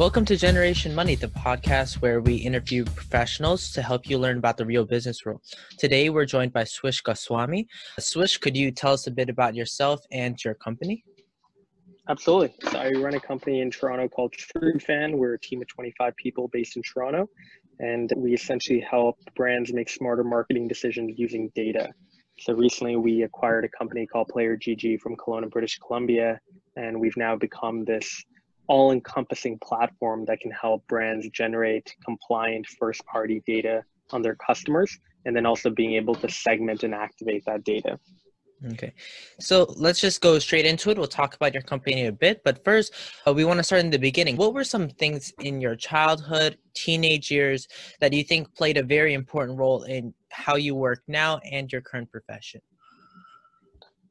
Welcome 0.00 0.24
to 0.24 0.36
Generation 0.36 0.94
Money, 0.94 1.14
the 1.14 1.26
podcast 1.26 2.00
where 2.00 2.22
we 2.22 2.36
interview 2.36 2.86
professionals 2.86 3.70
to 3.72 3.82
help 3.82 4.08
you 4.08 4.16
learn 4.16 4.38
about 4.38 4.56
the 4.56 4.64
real 4.64 4.86
business 4.86 5.26
world. 5.26 5.42
Today, 5.76 6.08
we're 6.08 6.24
joined 6.24 6.54
by 6.54 6.64
Swish 6.64 7.02
Goswami. 7.02 7.68
Swish, 7.98 8.38
could 8.38 8.56
you 8.56 8.70
tell 8.70 8.94
us 8.94 9.06
a 9.08 9.10
bit 9.10 9.28
about 9.28 9.54
yourself 9.54 10.00
and 10.10 10.42
your 10.42 10.54
company? 10.54 11.04
Absolutely. 12.08 12.54
So 12.70 12.78
I 12.78 12.88
run 12.92 13.12
a 13.12 13.20
company 13.20 13.60
in 13.60 13.70
Toronto 13.70 14.08
called 14.08 14.32
TrueFan. 14.32 15.18
We're 15.18 15.34
a 15.34 15.38
team 15.38 15.60
of 15.60 15.68
25 15.68 16.16
people 16.16 16.48
based 16.48 16.76
in 16.76 16.82
Toronto, 16.82 17.28
and 17.78 18.10
we 18.16 18.32
essentially 18.32 18.80
help 18.80 19.18
brands 19.36 19.70
make 19.70 19.90
smarter 19.90 20.24
marketing 20.24 20.66
decisions 20.66 21.18
using 21.18 21.52
data. 21.54 21.90
So 22.38 22.54
recently, 22.54 22.96
we 22.96 23.24
acquired 23.24 23.66
a 23.66 23.68
company 23.68 24.06
called 24.06 24.28
Player 24.28 24.56
GG 24.56 25.00
from 25.00 25.14
Kelowna, 25.16 25.50
British 25.50 25.78
Columbia, 25.78 26.40
and 26.74 26.98
we've 26.98 27.18
now 27.18 27.36
become 27.36 27.84
this 27.84 28.24
all 28.70 28.92
encompassing 28.92 29.58
platform 29.58 30.24
that 30.24 30.38
can 30.38 30.52
help 30.52 30.86
brands 30.86 31.28
generate 31.30 31.92
compliant 32.04 32.64
first 32.78 33.04
party 33.04 33.42
data 33.44 33.82
on 34.10 34.22
their 34.22 34.36
customers 34.36 34.96
and 35.26 35.34
then 35.34 35.44
also 35.44 35.70
being 35.70 35.94
able 35.94 36.14
to 36.14 36.28
segment 36.28 36.84
and 36.84 36.94
activate 36.94 37.44
that 37.44 37.64
data. 37.64 37.98
Okay, 38.72 38.92
so 39.40 39.74
let's 39.76 40.00
just 40.00 40.20
go 40.20 40.38
straight 40.38 40.66
into 40.66 40.90
it. 40.90 40.98
We'll 40.98 41.08
talk 41.08 41.34
about 41.34 41.52
your 41.52 41.62
company 41.62 42.06
a 42.06 42.12
bit, 42.12 42.42
but 42.44 42.62
first, 42.62 42.94
uh, 43.26 43.32
we 43.32 43.44
want 43.44 43.58
to 43.58 43.64
start 43.64 43.80
in 43.80 43.90
the 43.90 43.98
beginning. 43.98 44.36
What 44.36 44.54
were 44.54 44.64
some 44.64 44.88
things 44.88 45.32
in 45.40 45.60
your 45.60 45.74
childhood, 45.74 46.56
teenage 46.74 47.28
years 47.28 47.66
that 48.00 48.12
you 48.12 48.22
think 48.22 48.54
played 48.54 48.76
a 48.76 48.84
very 48.84 49.14
important 49.14 49.58
role 49.58 49.82
in 49.84 50.14
how 50.30 50.54
you 50.54 50.76
work 50.76 51.02
now 51.08 51.38
and 51.50 51.72
your 51.72 51.80
current 51.80 52.08
profession? 52.12 52.60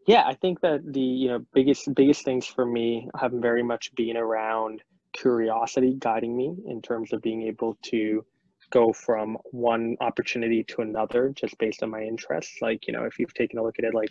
Yeah, 0.10 0.24
I 0.26 0.34
think 0.34 0.62
that 0.62 0.82
the 0.92 1.00
you 1.00 1.28
know 1.28 1.46
biggest 1.54 1.94
biggest 1.94 2.26
things 2.26 2.48
for 2.48 2.66
me 2.66 3.08
have 3.16 3.32
very 3.32 3.62
much 3.62 3.94
been 3.94 4.18
around 4.18 4.82
curiosity 5.14 5.98
guiding 6.00 6.36
me 6.36 6.56
in 6.66 6.82
terms 6.82 7.14
of 7.14 7.22
being 7.22 7.44
able 7.44 7.78
to 7.92 8.26
go 8.72 8.92
from 8.92 9.38
one 9.52 9.98
opportunity 10.02 10.64
to 10.64 10.82
another 10.82 11.32
just 11.36 11.56
based 11.60 11.84
on 11.84 11.92
my 11.92 12.02
interests. 12.02 12.58
Like, 12.60 12.88
you 12.88 12.94
know, 12.94 13.04
if 13.04 13.20
you've 13.20 13.36
taken 13.36 13.60
a 13.60 13.64
look 13.64 13.78
at 13.78 13.86
it 13.86 13.94
like 13.94 14.10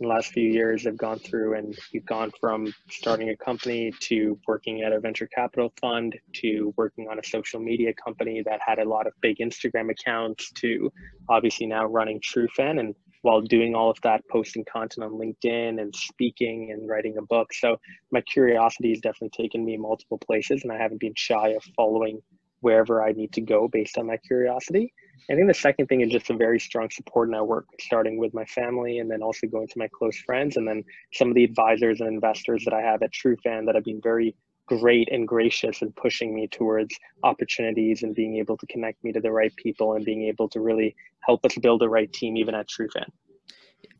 in 0.00 0.08
the 0.08 0.08
last 0.08 0.32
few 0.32 0.50
years 0.50 0.86
I've 0.86 0.96
gone 0.96 1.18
through 1.18 1.58
and 1.58 1.78
you've 1.92 2.06
gone 2.06 2.32
from 2.40 2.72
starting 2.88 3.28
a 3.28 3.36
company 3.36 3.92
to 4.08 4.38
working 4.48 4.80
at 4.84 4.92
a 4.94 5.00
venture 5.00 5.26
capital 5.26 5.70
fund 5.78 6.16
to 6.36 6.72
working 6.78 7.08
on 7.10 7.18
a 7.18 7.24
social 7.24 7.60
media 7.60 7.92
company 7.92 8.42
that 8.46 8.60
had 8.66 8.78
a 8.78 8.88
lot 8.88 9.06
of 9.06 9.12
big 9.20 9.36
Instagram 9.36 9.90
accounts 9.90 10.50
to 10.52 10.90
obviously 11.28 11.66
now 11.66 11.84
running 11.84 12.20
TrueFan 12.20 12.80
and 12.80 12.94
while 13.22 13.40
doing 13.40 13.74
all 13.74 13.90
of 13.90 14.00
that 14.02 14.22
posting 14.30 14.64
content 14.64 15.04
on 15.04 15.12
LinkedIn 15.12 15.80
and 15.80 15.94
speaking 15.94 16.70
and 16.72 16.88
writing 16.88 17.16
a 17.18 17.22
book. 17.22 17.52
So 17.54 17.76
my 18.10 18.20
curiosity 18.22 18.90
has 18.90 19.00
definitely 19.00 19.30
taken 19.36 19.64
me 19.64 19.76
multiple 19.76 20.18
places 20.18 20.62
and 20.62 20.72
I 20.72 20.78
haven't 20.78 21.00
been 21.00 21.14
shy 21.16 21.48
of 21.50 21.62
following 21.76 22.20
wherever 22.60 23.02
I 23.02 23.12
need 23.12 23.32
to 23.34 23.40
go 23.40 23.68
based 23.68 23.98
on 23.98 24.06
my 24.06 24.16
curiosity. 24.16 24.92
I 25.30 25.34
think 25.34 25.48
the 25.48 25.54
second 25.54 25.86
thing 25.86 26.02
is 26.02 26.10
just 26.10 26.30
a 26.30 26.36
very 26.36 26.60
strong 26.60 26.88
support 26.90 27.30
network, 27.30 27.66
starting 27.80 28.18
with 28.18 28.32
my 28.32 28.44
family 28.44 28.98
and 28.98 29.10
then 29.10 29.22
also 29.22 29.46
going 29.46 29.66
to 29.68 29.78
my 29.78 29.88
close 29.92 30.18
friends 30.18 30.56
and 30.56 30.66
then 30.66 30.84
some 31.12 31.28
of 31.28 31.34
the 31.34 31.44
advisors 31.44 32.00
and 32.00 32.08
investors 32.08 32.64
that 32.64 32.74
I 32.74 32.80
have 32.80 33.02
at 33.02 33.12
TrueFan 33.12 33.66
that 33.66 33.74
have 33.74 33.84
been 33.84 34.00
very 34.02 34.36
great 34.66 35.08
and 35.10 35.26
gracious 35.26 35.82
in 35.82 35.92
pushing 35.92 36.34
me 36.34 36.46
towards 36.48 36.94
opportunities 37.22 38.02
and 38.02 38.14
being 38.14 38.36
able 38.36 38.56
to 38.56 38.66
connect 38.66 39.02
me 39.04 39.12
to 39.12 39.20
the 39.20 39.30
right 39.30 39.54
people 39.56 39.94
and 39.94 40.04
being 40.04 40.24
able 40.24 40.48
to 40.48 40.60
really 40.60 40.94
help 41.20 41.44
us 41.44 41.56
build 41.58 41.80
the 41.80 41.88
right 41.88 42.12
team 42.12 42.36
even 42.36 42.54
at 42.54 42.68
TrueFan 42.68 43.06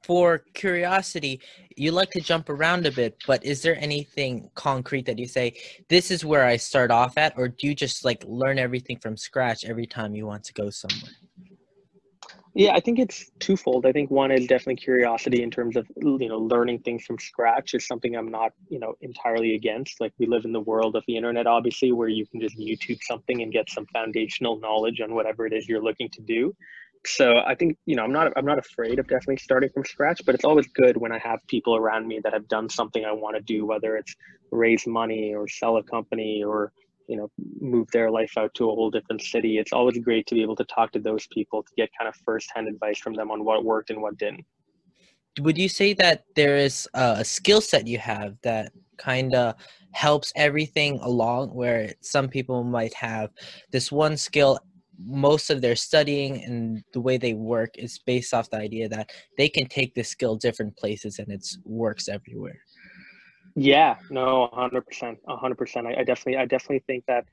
for 0.06 0.38
curiosity, 0.54 1.40
you 1.76 1.90
like 1.90 2.10
to 2.12 2.20
jump 2.20 2.48
around 2.48 2.86
a 2.86 2.92
bit, 2.92 3.16
but 3.26 3.44
is 3.44 3.60
there 3.62 3.76
anything 3.80 4.48
concrete 4.54 5.04
that 5.06 5.18
you 5.18 5.26
say, 5.26 5.52
this 5.88 6.12
is 6.12 6.24
where 6.24 6.44
I 6.44 6.56
start 6.56 6.92
off 6.92 7.18
at, 7.18 7.34
or 7.36 7.48
do 7.48 7.66
you 7.66 7.74
just 7.74 8.04
like 8.04 8.22
learn 8.24 8.56
everything 8.56 8.98
from 8.98 9.16
scratch 9.16 9.64
every 9.64 9.86
time 9.86 10.14
you 10.14 10.24
want 10.24 10.44
to 10.44 10.52
go 10.52 10.70
somewhere? 10.70 11.10
Yeah, 12.56 12.72
I 12.74 12.80
think 12.80 12.98
it's 12.98 13.30
twofold. 13.38 13.84
I 13.84 13.92
think 13.92 14.10
one 14.10 14.32
is 14.32 14.46
definitely 14.46 14.76
curiosity 14.76 15.42
in 15.42 15.50
terms 15.50 15.76
of 15.76 15.86
you 15.98 16.28
know 16.28 16.38
learning 16.38 16.80
things 16.80 17.04
from 17.04 17.18
scratch 17.18 17.74
is 17.74 17.86
something 17.86 18.16
I'm 18.16 18.30
not 18.30 18.52
you 18.70 18.78
know 18.80 18.94
entirely 19.02 19.54
against. 19.54 20.00
Like 20.00 20.14
we 20.18 20.26
live 20.26 20.46
in 20.46 20.52
the 20.52 20.60
world 20.60 20.96
of 20.96 21.04
the 21.06 21.18
internet, 21.18 21.46
obviously, 21.46 21.92
where 21.92 22.08
you 22.08 22.26
can 22.26 22.40
just 22.40 22.58
YouTube 22.58 23.00
something 23.02 23.42
and 23.42 23.52
get 23.52 23.70
some 23.70 23.86
foundational 23.92 24.58
knowledge 24.58 25.02
on 25.02 25.14
whatever 25.14 25.46
it 25.46 25.52
is 25.52 25.68
you're 25.68 25.82
looking 25.84 26.08
to 26.10 26.22
do 26.22 26.54
so 27.06 27.36
i 27.46 27.54
think 27.54 27.78
you 27.86 27.96
know 27.96 28.04
i'm 28.04 28.12
not 28.12 28.32
i'm 28.36 28.44
not 28.44 28.58
afraid 28.58 28.98
of 28.98 29.06
definitely 29.06 29.36
starting 29.36 29.70
from 29.72 29.84
scratch 29.84 30.22
but 30.26 30.34
it's 30.34 30.44
always 30.44 30.66
good 30.68 30.96
when 30.96 31.12
i 31.12 31.18
have 31.18 31.40
people 31.48 31.76
around 31.76 32.06
me 32.06 32.20
that 32.24 32.32
have 32.32 32.48
done 32.48 32.68
something 32.68 33.04
i 33.04 33.12
want 33.12 33.36
to 33.36 33.42
do 33.42 33.64
whether 33.64 33.96
it's 33.96 34.16
raise 34.50 34.86
money 34.86 35.34
or 35.34 35.48
sell 35.48 35.76
a 35.76 35.82
company 35.84 36.42
or 36.44 36.72
you 37.08 37.16
know 37.16 37.30
move 37.60 37.88
their 37.92 38.10
life 38.10 38.32
out 38.36 38.52
to 38.54 38.70
a 38.70 38.74
whole 38.74 38.90
different 38.90 39.22
city. 39.22 39.58
It's 39.58 39.72
always 39.72 39.98
great 39.98 40.26
to 40.28 40.34
be 40.34 40.42
able 40.42 40.56
to 40.56 40.64
talk 40.64 40.92
to 40.92 40.98
those 40.98 41.26
people 41.28 41.62
to 41.62 41.72
get 41.76 41.90
kind 41.98 42.08
of 42.08 42.16
firsthand 42.24 42.68
advice 42.68 42.98
from 42.98 43.14
them 43.14 43.30
on 43.30 43.44
what 43.44 43.64
worked 43.64 43.90
and 43.90 44.02
what 44.02 44.18
didn't. 44.18 44.44
Would 45.40 45.58
you 45.58 45.68
say 45.68 45.92
that 45.94 46.24
there 46.34 46.56
is 46.56 46.88
a 46.94 47.24
skill 47.24 47.60
set 47.60 47.86
you 47.86 47.98
have 47.98 48.36
that 48.42 48.72
kind 48.96 49.34
of 49.34 49.54
helps 49.92 50.32
everything 50.36 50.98
along 51.02 51.50
where 51.50 51.92
some 52.00 52.28
people 52.28 52.64
might 52.64 52.94
have 52.94 53.30
this 53.70 53.92
one 53.92 54.16
skill 54.16 54.58
most 54.98 55.50
of 55.50 55.60
their 55.60 55.76
studying 55.76 56.42
and 56.44 56.82
the 56.92 57.00
way 57.00 57.18
they 57.18 57.34
work 57.34 57.70
is 57.76 57.98
based 58.06 58.32
off 58.32 58.48
the 58.50 58.56
idea 58.56 58.88
that 58.88 59.10
they 59.36 59.48
can 59.48 59.66
take 59.66 59.94
this 59.94 60.08
skill 60.08 60.36
different 60.36 60.74
places 60.76 61.18
and 61.18 61.30
it 61.30 61.46
works 61.64 62.08
everywhere 62.08 62.58
yeah 63.56 63.96
no 64.10 64.48
100% 64.52 65.16
100% 65.26 65.86
I, 65.86 66.00
I 66.00 66.04
definitely 66.04 66.36
i 66.36 66.44
definitely 66.44 66.84
think 66.86 67.04
that 67.08 67.24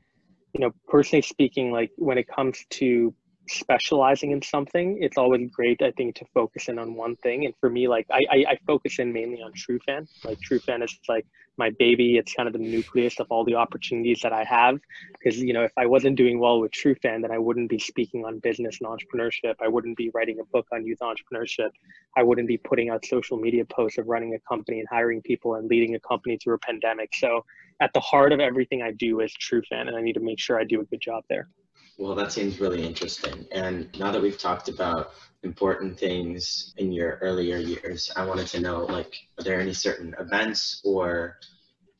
you 0.53 0.61
know 0.61 0.71
personally 0.87 1.21
speaking 1.21 1.71
like 1.71 1.91
when 1.97 2.17
it 2.17 2.27
comes 2.27 2.65
to 2.71 3.13
specializing 3.47 4.31
in 4.31 4.41
something, 4.41 4.97
it's 5.01 5.17
always 5.17 5.49
great, 5.51 5.81
I 5.81 5.91
think, 5.91 6.15
to 6.15 6.25
focus 6.33 6.69
in 6.69 6.79
on 6.79 6.95
one 6.95 7.15
thing. 7.17 7.45
And 7.45 7.53
for 7.59 7.69
me, 7.69 7.87
like 7.87 8.07
I, 8.11 8.21
I, 8.31 8.45
I 8.51 8.57
focus 8.65 8.99
in 8.99 9.11
mainly 9.11 9.41
on 9.41 9.51
TrueFan. 9.53 10.07
Like 10.23 10.39
TrueFan 10.39 10.83
is 10.83 10.97
like 11.09 11.25
my 11.57 11.71
baby. 11.77 12.17
It's 12.17 12.33
kind 12.33 12.47
of 12.47 12.53
the 12.53 12.59
nucleus 12.59 13.19
of 13.19 13.27
all 13.29 13.43
the 13.43 13.55
opportunities 13.55 14.21
that 14.23 14.33
I 14.33 14.43
have. 14.43 14.79
Because 15.13 15.39
you 15.39 15.53
know, 15.53 15.63
if 15.63 15.71
I 15.77 15.85
wasn't 15.85 16.15
doing 16.15 16.39
well 16.39 16.61
with 16.61 16.71
TrueFan, 16.71 17.21
then 17.21 17.31
I 17.31 17.37
wouldn't 17.37 17.69
be 17.69 17.79
speaking 17.79 18.25
on 18.25 18.39
business 18.39 18.79
and 18.81 18.89
entrepreneurship. 18.89 19.55
I 19.61 19.67
wouldn't 19.67 19.97
be 19.97 20.09
writing 20.13 20.39
a 20.39 20.45
book 20.45 20.67
on 20.71 20.85
youth 20.85 20.99
entrepreneurship. 20.99 21.69
I 22.15 22.23
wouldn't 22.23 22.47
be 22.47 22.57
putting 22.57 22.89
out 22.89 23.05
social 23.05 23.37
media 23.37 23.65
posts 23.65 23.97
of 23.97 24.07
running 24.07 24.33
a 24.35 24.39
company 24.39 24.79
and 24.79 24.87
hiring 24.89 25.21
people 25.21 25.55
and 25.55 25.69
leading 25.69 25.95
a 25.95 25.99
company 25.99 26.37
through 26.37 26.55
a 26.55 26.59
pandemic. 26.59 27.11
So 27.13 27.45
at 27.79 27.91
the 27.93 27.99
heart 27.99 28.31
of 28.31 28.39
everything 28.39 28.81
I 28.81 28.91
do 28.91 29.19
is 29.19 29.33
TrueFan, 29.33 29.87
and 29.87 29.95
I 29.95 30.01
need 30.01 30.13
to 30.13 30.21
make 30.21 30.39
sure 30.39 30.59
I 30.59 30.63
do 30.63 30.79
a 30.81 30.85
good 30.85 31.01
job 31.01 31.23
there. 31.29 31.49
Well, 31.97 32.15
that 32.15 32.31
seems 32.31 32.59
really 32.59 32.83
interesting. 32.85 33.45
And 33.51 33.87
now 33.99 34.11
that 34.11 34.21
we've 34.21 34.37
talked 34.37 34.67
about 34.67 35.11
important 35.43 35.99
things 35.99 36.73
in 36.77 36.91
your 36.91 37.19
earlier 37.21 37.57
years, 37.57 38.11
I 38.15 38.25
wanted 38.25 38.47
to 38.47 38.61
know 38.61 38.85
like, 38.85 39.15
are 39.37 39.43
there 39.43 39.59
any 39.59 39.73
certain 39.73 40.15
events 40.19 40.81
or 40.83 41.37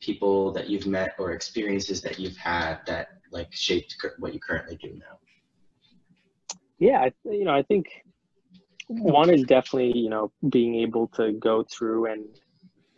people 0.00 0.52
that 0.52 0.68
you've 0.68 0.86
met 0.86 1.14
or 1.18 1.32
experiences 1.32 2.02
that 2.02 2.18
you've 2.18 2.36
had 2.36 2.80
that 2.86 3.08
like 3.30 3.52
shaped 3.52 3.96
what 4.18 4.34
you 4.34 4.40
currently 4.40 4.76
do 4.76 4.92
now? 4.94 5.18
Yeah, 6.78 7.08
you 7.24 7.44
know, 7.44 7.54
I 7.54 7.62
think 7.62 7.86
one 8.88 9.30
is 9.30 9.44
definitely, 9.44 9.96
you 9.96 10.10
know, 10.10 10.32
being 10.48 10.74
able 10.76 11.06
to 11.08 11.32
go 11.32 11.62
through 11.62 12.06
and 12.06 12.24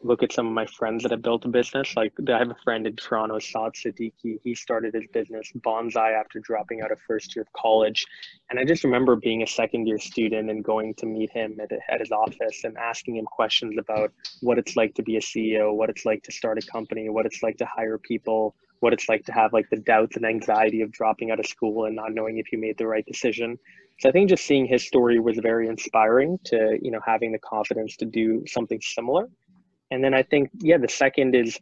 look 0.07 0.23
at 0.23 0.33
some 0.33 0.47
of 0.47 0.53
my 0.53 0.67
friends 0.67 1.03
that 1.03 1.11
have 1.11 1.23
built 1.23 1.45
a 1.45 1.49
business. 1.49 1.97
Like 1.97 2.13
I 2.29 2.39
have 2.39 2.51
a 2.51 2.57
friend 2.63 2.87
in 2.87 2.95
Toronto, 2.97 3.39
Saad 3.39 3.75
Siddiqui. 3.75 4.39
He 4.43 4.55
started 4.55 4.95
his 4.95 5.05
business 5.13 5.51
Bonsai 5.59 6.19
after 6.19 6.39
dropping 6.39 6.81
out 6.83 6.93
of 6.93 7.01
first 7.07 7.35
year 7.35 7.43
of 7.43 7.53
college. 7.53 8.07
And 8.49 8.59
I 8.59 8.65
just 8.65 8.85
remember 8.85 9.17
being 9.17 9.43
a 9.43 9.47
second 9.47 9.87
year 9.87 9.99
student 9.99 10.51
and 10.51 10.65
going 10.65 10.95
to 10.95 11.07
meet 11.07 11.31
him 11.31 11.59
at, 11.61 11.71
at 11.91 12.01
his 12.01 12.13
office 12.13 12.63
and 12.65 12.77
asking 12.79 13.17
him 13.17 13.27
questions 13.27 13.77
about 13.79 14.13
what 14.41 14.59
it's 14.59 14.77
like 14.77 14.95
to 14.95 15.03
be 15.03 15.17
a 15.17 15.21
CEO, 15.21 15.75
what 15.75 15.91
it's 15.91 16.05
like 16.05 16.23
to 16.23 16.33
start 16.33 16.63
a 16.63 16.67
company, 16.71 17.09
what 17.09 17.27
it's 17.27 17.43
like 17.43 17.57
to 17.59 17.67
hire 17.67 17.99
people, 17.99 18.55
what 18.81 18.93
it's 18.93 19.09
like 19.09 19.25
to 19.25 19.33
have 19.33 19.53
like 19.53 19.69
the 19.71 19.79
doubts 19.79 20.17
and 20.17 20.25
anxiety 20.25 20.83
of 20.83 20.93
dropping 20.93 21.31
out 21.31 21.41
of 21.41 21.47
school 21.47 21.87
and 21.87 21.97
not 21.97 22.13
knowing 22.13 22.39
if 22.39 22.53
you 22.53 22.59
made 22.59 22.79
the 22.79 22.87
right 22.87 23.05
decision. 23.07 23.59
So 23.99 24.11
I 24.11 24.13
think 24.13 24.29
just 24.29 24.45
seeing 24.45 24.67
his 24.67 24.87
story 24.87 25.19
was 25.19 25.39
very 25.39 25.69
inspiring 25.69 26.39
to, 26.45 26.79
you 26.83 26.91
know, 26.91 27.01
having 27.05 27.33
the 27.33 27.39
confidence 27.39 27.97
to 27.97 28.05
do 28.05 28.45
something 28.47 28.79
similar 28.83 29.27
and 29.91 30.03
then 30.03 30.15
I 30.15 30.23
think 30.23 30.51
yeah, 30.59 30.79
the 30.79 30.89
second 30.89 31.35
is, 31.35 31.59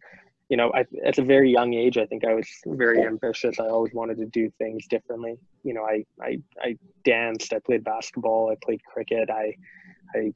you 0.48 0.56
know, 0.56 0.72
I, 0.74 0.84
at 1.04 1.18
a 1.18 1.22
very 1.22 1.50
young 1.50 1.74
age, 1.74 1.98
I 1.98 2.06
think 2.06 2.24
I 2.24 2.34
was 2.34 2.48
very 2.66 3.02
ambitious. 3.02 3.58
I 3.58 3.66
always 3.66 3.94
wanted 3.94 4.18
to 4.18 4.26
do 4.26 4.50
things 4.58 4.86
differently. 4.88 5.36
You 5.62 5.74
know, 5.74 5.84
I 5.84 6.04
I, 6.20 6.38
I 6.60 6.76
danced, 7.04 7.52
I 7.52 7.58
played 7.58 7.84
basketball, 7.84 8.50
I 8.50 8.56
played 8.64 8.80
cricket, 8.84 9.30
I 9.30 9.54
I 10.14 10.32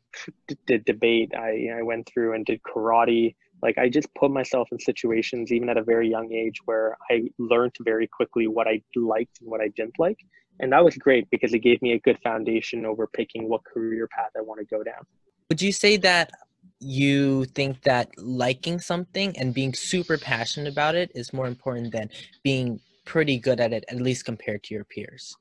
did 0.67 0.85
debate, 0.85 1.32
I 1.37 1.69
I 1.79 1.82
went 1.82 2.08
through 2.12 2.35
and 2.35 2.44
did 2.44 2.61
karate. 2.62 3.35
Like 3.61 3.76
I 3.76 3.88
just 3.88 4.12
put 4.14 4.31
myself 4.31 4.69
in 4.70 4.79
situations, 4.79 5.50
even 5.50 5.69
at 5.69 5.76
a 5.76 5.82
very 5.82 6.08
young 6.08 6.32
age, 6.32 6.61
where 6.67 6.96
I 7.11 7.25
learned 7.38 7.75
very 7.81 8.06
quickly 8.06 8.46
what 8.46 8.69
I 8.69 8.81
liked 8.94 9.40
and 9.40 9.50
what 9.50 9.61
I 9.61 9.69
didn't 9.69 9.99
like. 9.99 10.19
And 10.61 10.73
that 10.73 10.85
was 10.85 10.96
great 10.96 11.29
because 11.31 11.55
it 11.55 11.61
gave 11.61 11.81
me 11.82 11.93
a 11.93 11.99
good 12.00 12.19
foundation 12.23 12.85
over 12.85 13.06
picking 13.06 13.49
what 13.49 13.64
career 13.64 14.08
path 14.08 14.31
I 14.37 14.43
want 14.43 14.61
to 14.61 14.67
go 14.67 14.82
down. 14.82 15.06
Would 15.49 15.62
you 15.62 15.73
say 15.73 15.96
that 15.99 16.31
you 16.80 17.44
think 17.46 17.82
that 17.82 18.08
liking 18.19 18.78
something 18.78 19.36
and 19.38 19.52
being 19.52 19.75
super 19.75 20.16
passionate 20.19 20.70
about 20.70 20.94
it 20.94 21.10
is 21.14 21.32
more 21.32 21.46
important 21.46 21.92
than 21.92 22.08
being 22.42 22.80
pretty 23.04 23.38
good 23.38 23.60
at 23.60 23.72
it, 23.72 23.84
at 23.88 24.00
least 24.00 24.25
compared 24.25 24.62
to 24.64 24.75
your 24.75 24.84
peers? 24.84 25.36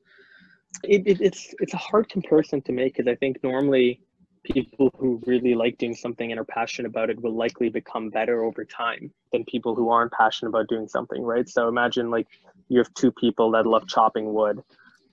It, 0.83 1.03
it, 1.05 1.21
it's 1.21 1.53
it's 1.59 1.73
a 1.73 1.77
hard 1.77 2.09
comparison 2.09 2.61
to 2.63 2.71
make 2.71 2.95
because 2.95 3.11
I 3.11 3.15
think 3.15 3.43
normally 3.43 3.99
people 4.43 4.91
who 4.97 5.21
really 5.25 5.55
like 5.55 5.77
doing 5.77 5.95
something 5.95 6.31
and 6.31 6.39
are 6.39 6.45
passionate 6.45 6.87
about 6.87 7.09
it 7.09 7.21
will 7.21 7.35
likely 7.35 7.69
become 7.69 8.09
better 8.09 8.43
over 8.43 8.63
time 8.63 9.11
than 9.31 9.43
people 9.45 9.75
who 9.75 9.89
aren't 9.89 10.11
passionate 10.11 10.49
about 10.49 10.67
doing 10.67 10.87
something, 10.87 11.23
right? 11.23 11.49
So 11.49 11.67
imagine 11.67 12.09
like 12.09 12.27
you 12.69 12.77
have 12.77 12.93
two 12.93 13.11
people 13.11 13.51
that 13.51 13.65
love 13.65 13.87
chopping 13.87 14.33
wood. 14.33 14.61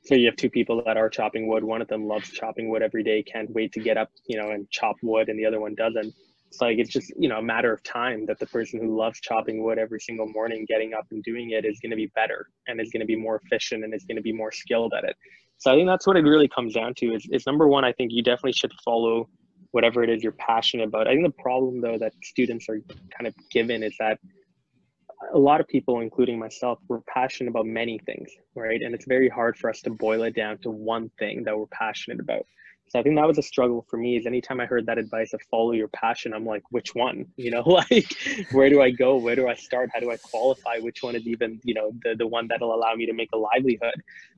So 0.04 0.14
you 0.14 0.26
have 0.26 0.36
two 0.36 0.50
people 0.50 0.82
that 0.84 0.96
are 0.98 1.08
chopping 1.08 1.48
wood. 1.48 1.64
One 1.64 1.80
of 1.80 1.88
them 1.88 2.06
loves 2.06 2.30
chopping 2.30 2.68
wood 2.68 2.82
every 2.82 3.02
day, 3.02 3.22
can't 3.22 3.50
wait 3.50 3.72
to 3.72 3.80
get 3.80 3.96
up, 3.96 4.10
you 4.26 4.40
know, 4.40 4.50
and 4.50 4.70
chop 4.70 4.96
wood, 5.02 5.30
and 5.30 5.38
the 5.38 5.46
other 5.46 5.60
one 5.60 5.74
doesn't. 5.74 6.14
It's 6.48 6.60
like 6.60 6.78
it's 6.78 6.90
just 6.90 7.12
you 7.18 7.28
know 7.28 7.38
a 7.38 7.42
matter 7.42 7.72
of 7.72 7.82
time 7.82 8.26
that 8.26 8.38
the 8.38 8.46
person 8.46 8.80
who 8.80 8.96
loves 8.96 9.18
chopping 9.20 9.64
wood 9.64 9.78
every 9.78 10.00
single 10.00 10.28
morning, 10.28 10.66
getting 10.68 10.92
up 10.92 11.06
and 11.10 11.22
doing 11.24 11.50
it, 11.50 11.64
is 11.64 11.80
going 11.80 11.90
to 11.90 11.96
be 11.96 12.12
better 12.14 12.46
and 12.68 12.80
is 12.80 12.90
going 12.90 13.00
to 13.00 13.06
be 13.06 13.16
more 13.16 13.40
efficient 13.44 13.82
and 13.82 13.94
is 13.94 14.04
going 14.04 14.16
to 14.16 14.22
be 14.22 14.32
more 14.32 14.52
skilled 14.52 14.92
at 14.96 15.04
it. 15.04 15.16
So 15.56 15.72
I 15.72 15.74
think 15.74 15.88
that's 15.88 16.06
what 16.06 16.16
it 16.16 16.22
really 16.22 16.48
comes 16.48 16.74
down 16.74 16.94
to. 16.98 17.14
Is, 17.14 17.26
is 17.32 17.46
number 17.46 17.66
one, 17.66 17.84
I 17.84 17.92
think 17.92 18.12
you 18.12 18.22
definitely 18.22 18.52
should 18.52 18.72
follow 18.84 19.28
whatever 19.70 20.04
it 20.04 20.10
is 20.10 20.22
you're 20.22 20.32
passionate 20.32 20.84
about. 20.84 21.08
I 21.08 21.12
think 21.12 21.24
the 21.24 21.42
problem 21.42 21.80
though 21.80 21.98
that 21.98 22.12
students 22.22 22.68
are 22.68 22.78
kind 23.16 23.26
of 23.26 23.34
given 23.50 23.82
is 23.82 23.94
that 23.98 24.18
a 25.32 25.38
lot 25.38 25.60
of 25.60 25.68
people, 25.68 26.00
including 26.00 26.38
myself, 26.38 26.78
we're 26.88 27.00
passionate 27.00 27.50
about 27.50 27.66
many 27.66 27.98
things, 27.98 28.30
right? 28.54 28.80
And 28.82 28.94
it's 28.94 29.06
very 29.06 29.28
hard 29.28 29.56
for 29.56 29.70
us 29.70 29.80
to 29.82 29.90
boil 29.90 30.22
it 30.24 30.34
down 30.34 30.58
to 30.58 30.70
one 30.70 31.10
thing 31.18 31.44
that 31.44 31.58
we're 31.58 31.66
passionate 31.66 32.20
about. 32.20 32.46
So 32.88 33.00
I 33.00 33.02
think 33.02 33.16
that 33.16 33.26
was 33.26 33.38
a 33.38 33.42
struggle 33.42 33.84
for 33.88 33.96
me. 33.96 34.16
Is 34.16 34.26
anytime 34.26 34.60
I 34.60 34.66
heard 34.66 34.86
that 34.86 34.98
advice 34.98 35.32
of 35.32 35.40
follow 35.50 35.72
your 35.72 35.88
passion, 35.88 36.32
I'm 36.32 36.44
like, 36.44 36.62
which 36.70 36.94
one? 36.94 37.26
You 37.36 37.50
know, 37.50 37.62
like 37.66 38.06
where 38.52 38.70
do 38.70 38.80
I 38.80 38.90
go? 38.90 39.16
Where 39.16 39.34
do 39.36 39.48
I 39.48 39.54
start? 39.54 39.90
How 39.92 40.00
do 40.00 40.10
I 40.10 40.16
qualify? 40.16 40.78
Which 40.78 41.02
one 41.02 41.16
is 41.16 41.26
even 41.26 41.60
you 41.64 41.74
know 41.74 41.92
the 42.02 42.14
the 42.16 42.26
one 42.26 42.46
that'll 42.48 42.74
allow 42.74 42.94
me 42.94 43.06
to 43.06 43.12
make 43.12 43.30
a 43.34 43.36
livelihood? 43.36 43.94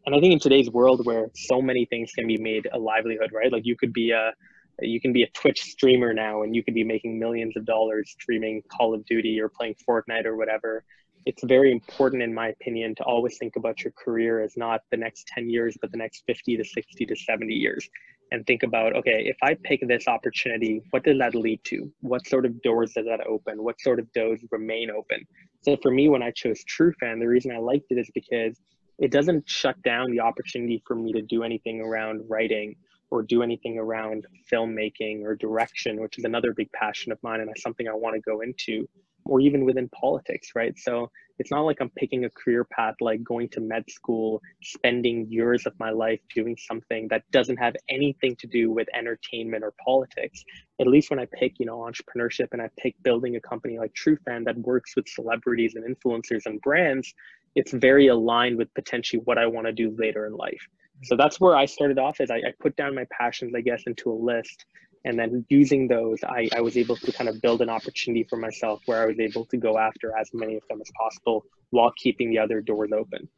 And 0.07 0.15
I 0.15 0.21
think 0.21 0.33
in 0.33 0.39
today's 0.39 0.71
world 0.71 1.05
where 1.05 1.27
so 1.35 1.61
many 1.61 1.85
things 1.85 2.13
can 2.13 2.27
be 2.27 2.39
made 2.39 2.69
a 2.73 2.79
livelihood, 2.79 3.31
right? 3.33 3.53
Like 3.53 3.67
you 3.67 3.77
could 3.77 3.93
be 3.93 4.11
a 4.11 4.33
you 4.81 5.01
can 5.01 5.13
be 5.13 5.23
a 5.23 5.31
Twitch 5.31 5.63
streamer 5.63 6.13
now 6.13 6.43
and 6.43 6.55
you 6.55 6.63
could 6.63 6.75
be 6.75 6.85
making 6.85 7.19
millions 7.19 7.57
of 7.57 7.65
dollars 7.65 8.11
streaming 8.11 8.63
Call 8.71 8.95
of 8.95 9.05
Duty 9.07 9.41
or 9.41 9.49
playing 9.49 9.77
Fortnite 9.89 10.27
or 10.27 10.37
whatever. 10.37 10.85
It's 11.25 11.43
very 11.43 11.73
important, 11.73 12.23
in 12.23 12.33
my 12.33 12.49
opinion, 12.49 12.95
to 12.97 13.03
always 13.05 13.39
think 13.39 13.57
about 13.57 13.83
your 13.83 13.93
career 13.93 14.43
as 14.43 14.57
not 14.57 14.83
the 14.91 14.97
next 14.97 15.27
10 15.29 15.49
years, 15.49 15.77
but 15.81 15.91
the 15.91 15.97
next 15.97 16.23
50 16.27 16.57
to 16.59 16.65
60 16.65 17.07
to 17.07 17.17
70 17.17 17.53
years. 17.53 17.89
And 18.33 18.47
think 18.47 18.63
about, 18.65 18.95
okay, 18.95 19.25
if 19.27 19.37
I 19.43 19.57
pick 19.65 19.81
this 19.87 20.09
opportunity, 20.09 20.83
what 20.91 21.05
does 21.05 21.19
that 21.19 21.35
lead 21.35 21.61
to? 21.65 21.91
What 22.01 22.27
sort 22.27 22.45
of 22.45 22.61
doors 22.63 22.93
does 22.93 23.07
that 23.07 23.27
open? 23.27 23.63
What 23.63 23.81
sort 23.81 23.99
of 23.99 24.13
doors 24.13 24.41
remain 24.51 24.91
open? 24.91 25.25
So 25.63 25.77
for 25.81 25.91
me, 25.91 26.09
when 26.09 26.23
I 26.23 26.33
chose 26.33 26.63
TrueFan, 26.65 27.21
the 27.21 27.29
reason 27.29 27.53
I 27.53 27.59
liked 27.59 27.87
it 27.91 27.99
is 27.99 28.11
because 28.15 28.61
it 28.99 29.11
doesn't 29.11 29.49
shut 29.49 29.81
down 29.83 30.11
the 30.11 30.21
opportunity 30.21 30.83
for 30.87 30.97
me 30.97 31.13
to 31.13 31.23
do 31.23 31.43
anything 31.43 31.81
around 31.81 32.23
writing 32.29 32.77
or 33.11 33.23
do 33.23 33.43
anything 33.43 33.79
around 33.79 34.27
filmmaking 34.53 35.23
or 35.23 35.37
direction, 35.37 36.01
which 36.01 36.19
is 36.19 36.25
another 36.25 36.53
big 36.53 36.71
passion 36.73 37.13
of 37.13 37.19
mine 37.23 37.41
and 37.41 37.49
that's 37.49 37.63
something 37.63 37.89
I 37.89 37.95
want 37.95 38.15
to 38.15 38.21
go 38.21 38.41
into, 38.41 38.89
or 39.25 39.41
even 39.41 39.65
within 39.65 39.89
politics, 39.89 40.51
right? 40.55 40.77
So 40.79 41.11
it's 41.39 41.51
not 41.51 41.63
like 41.63 41.79
I'm 41.81 41.91
picking 41.91 42.25
a 42.25 42.31
career 42.31 42.65
path 42.65 42.95
like 43.01 43.23
going 43.23 43.49
to 43.51 43.61
med 43.61 43.85
school, 43.91 44.41
spending 44.63 45.27
years 45.31 45.67
of 45.67 45.75
my 45.79 45.91
life 45.91 46.21
doing 46.35 46.57
something 46.57 47.09
that 47.09 47.23
doesn't 47.31 47.59
have 47.59 47.77
anything 47.89 48.37
to 48.37 48.47
do 48.47 48.71
with 48.71 48.89
entertainment 48.95 49.63
or 49.63 49.75
politics. 49.85 50.43
At 50.81 50.87
least 50.87 51.11
when 51.11 51.19
I 51.19 51.27
pick, 51.33 51.59
you 51.59 51.67
know, 51.67 51.79
entrepreneurship 51.79 52.49
and 52.53 52.63
I 52.63 52.71
pick 52.79 52.95
building 53.03 53.37
a 53.37 53.41
company 53.41 53.79
like 53.79 53.93
TrueFan 53.95 54.45
that 54.47 54.59
works 54.59 54.97
with 54.97 55.09
celebrities 55.09 55.75
and 55.75 55.85
influencers 55.85 56.47
and 56.47 56.61
brands, 56.61 57.13
it's 57.55 57.73
very 57.73 58.09
aligned 58.09 58.57
with 58.57 58.73
potentially 58.75 59.23
what 59.25 59.39
I 59.39 59.47
want 59.47 59.67
to 59.67 59.73
do 59.73 59.95
later 59.99 60.27
in 60.27 60.35
life 60.35 60.67
so 61.03 61.17
that's 61.17 61.41
where 61.41 61.57
I 61.57 61.67
started 61.67 61.99
off 61.99 62.21
is 62.21 62.31
I, 62.31 62.37
I, 62.37 62.53
put 62.61 62.77
down 62.77 62.95
my 62.95 63.07
passions, 63.11 63.55
I 63.55 63.61
guess, 63.61 63.83
into 63.87 64.11
a 64.11 64.15
list. 64.15 64.65
And 65.05 65.19
then 65.19 65.45
using 65.49 65.87
those, 65.87 66.19
I, 66.25 66.49
I 66.55 66.61
was 66.61 66.77
able 66.77 66.97
to 66.97 67.13
kind 67.13 67.29
of 67.29 67.41
build 67.41 67.63
an 67.63 67.71
opportunity 67.71 68.25
for 68.29 68.37
myself 68.37 68.83
where 68.87 69.03
I 69.03 69.07
was 69.07 69.21
able 69.21 69.45
to 69.47 69.57
go 69.57 69.79
after 69.79 70.17
as 70.19 70.31
many 70.33 70.57
of 70.57 70.63
them 70.69 70.81
as 70.81 70.91
possible 71.01 71.45
while 71.71 71.93
keeping 71.97 72.31
the 72.31 72.39
other 72.39 72.61
doors 72.61 72.91
open. 72.93 73.29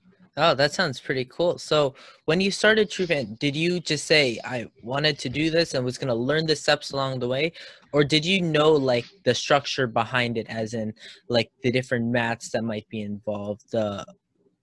Oh, 0.40 0.54
that 0.54 0.72
sounds 0.72 1.00
pretty 1.00 1.24
cool. 1.24 1.58
So 1.58 1.94
when 2.26 2.40
you 2.40 2.52
started 2.52 2.88
TrueFan, 2.88 3.38
did 3.40 3.56
you 3.56 3.80
just 3.80 4.06
say 4.06 4.38
I 4.44 4.66
wanted 4.82 5.18
to 5.18 5.28
do 5.28 5.50
this 5.50 5.74
and 5.74 5.84
was 5.84 5.98
going 5.98 6.08
to 6.08 6.14
learn 6.14 6.46
the 6.46 6.54
steps 6.54 6.92
along 6.92 7.18
the 7.18 7.28
way? 7.28 7.52
Or 7.92 8.04
did 8.04 8.24
you 8.24 8.40
know 8.40 8.70
like 8.70 9.04
the 9.24 9.34
structure 9.34 9.88
behind 9.88 10.38
it 10.38 10.46
as 10.48 10.74
in 10.74 10.94
like 11.28 11.50
the 11.64 11.72
different 11.72 12.06
mats 12.06 12.50
that 12.50 12.62
might 12.62 12.88
be 12.88 13.02
involved, 13.02 13.62
the 13.72 14.06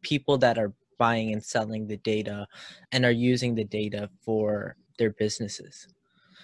people 0.02 0.38
that 0.38 0.58
are 0.58 0.74
buying 0.98 1.34
and 1.34 1.44
selling 1.44 1.88
the 1.88 1.98
data 1.98 2.48
and 2.92 3.06
are 3.06 3.12
using 3.12 3.56
the 3.56 3.64
data 3.64 4.10
for 4.24 4.76
their 4.98 5.12
businesses? 5.12 5.88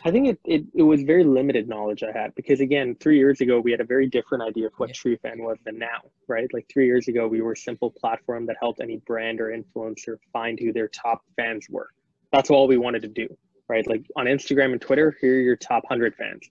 I 0.04 0.10
think 0.10 0.28
it, 0.28 0.40
it, 0.46 0.64
it 0.74 0.82
was 0.82 1.04
very 1.04 1.24
limited 1.24 1.68
knowledge 1.68 2.02
I 2.02 2.12
had 2.12 2.34
because 2.34 2.60
again, 2.60 2.96
three 3.00 3.18
years 3.18 3.40
ago 3.42 3.60
we 3.60 3.72
had 3.72 3.82
a 3.82 3.86
very 3.86 4.08
different 4.08 4.44
idea 4.44 4.68
of 4.68 4.74
what 4.78 4.90
yeah. 4.90 4.96
TrueFan 4.96 5.40
was 5.40 5.58
than 5.64 5.78
now, 5.78 6.02
right? 6.28 6.52
Like 6.54 6.68
three 6.74 6.86
years 6.88 7.08
ago 7.08 7.28
we 7.28 7.42
were 7.42 7.52
a 7.52 7.58
simple 7.58 7.92
platform 7.92 8.46
that 8.48 8.56
helped 8.60 8.82
any 8.82 8.98
brand 8.98 9.40
or 9.40 9.56
influencer 9.56 10.18
find 10.34 10.60
who 10.60 10.74
their 10.74 10.88
top 10.88 11.22
fans 11.36 11.68
were. 11.70 11.90
That's 12.32 12.50
all 12.50 12.68
we 12.68 12.78
wanted 12.78 13.04
to 13.04 13.10
do, 13.10 13.28
right? 13.70 13.86
Like 13.86 14.04
on 14.16 14.26
Instagram 14.26 14.72
and 14.72 14.82
Twitter, 14.82 15.16
here 15.22 15.38
are 15.38 15.42
your 15.42 15.56
top 15.56 15.84
hundred 15.88 16.16
fans. 16.16 16.50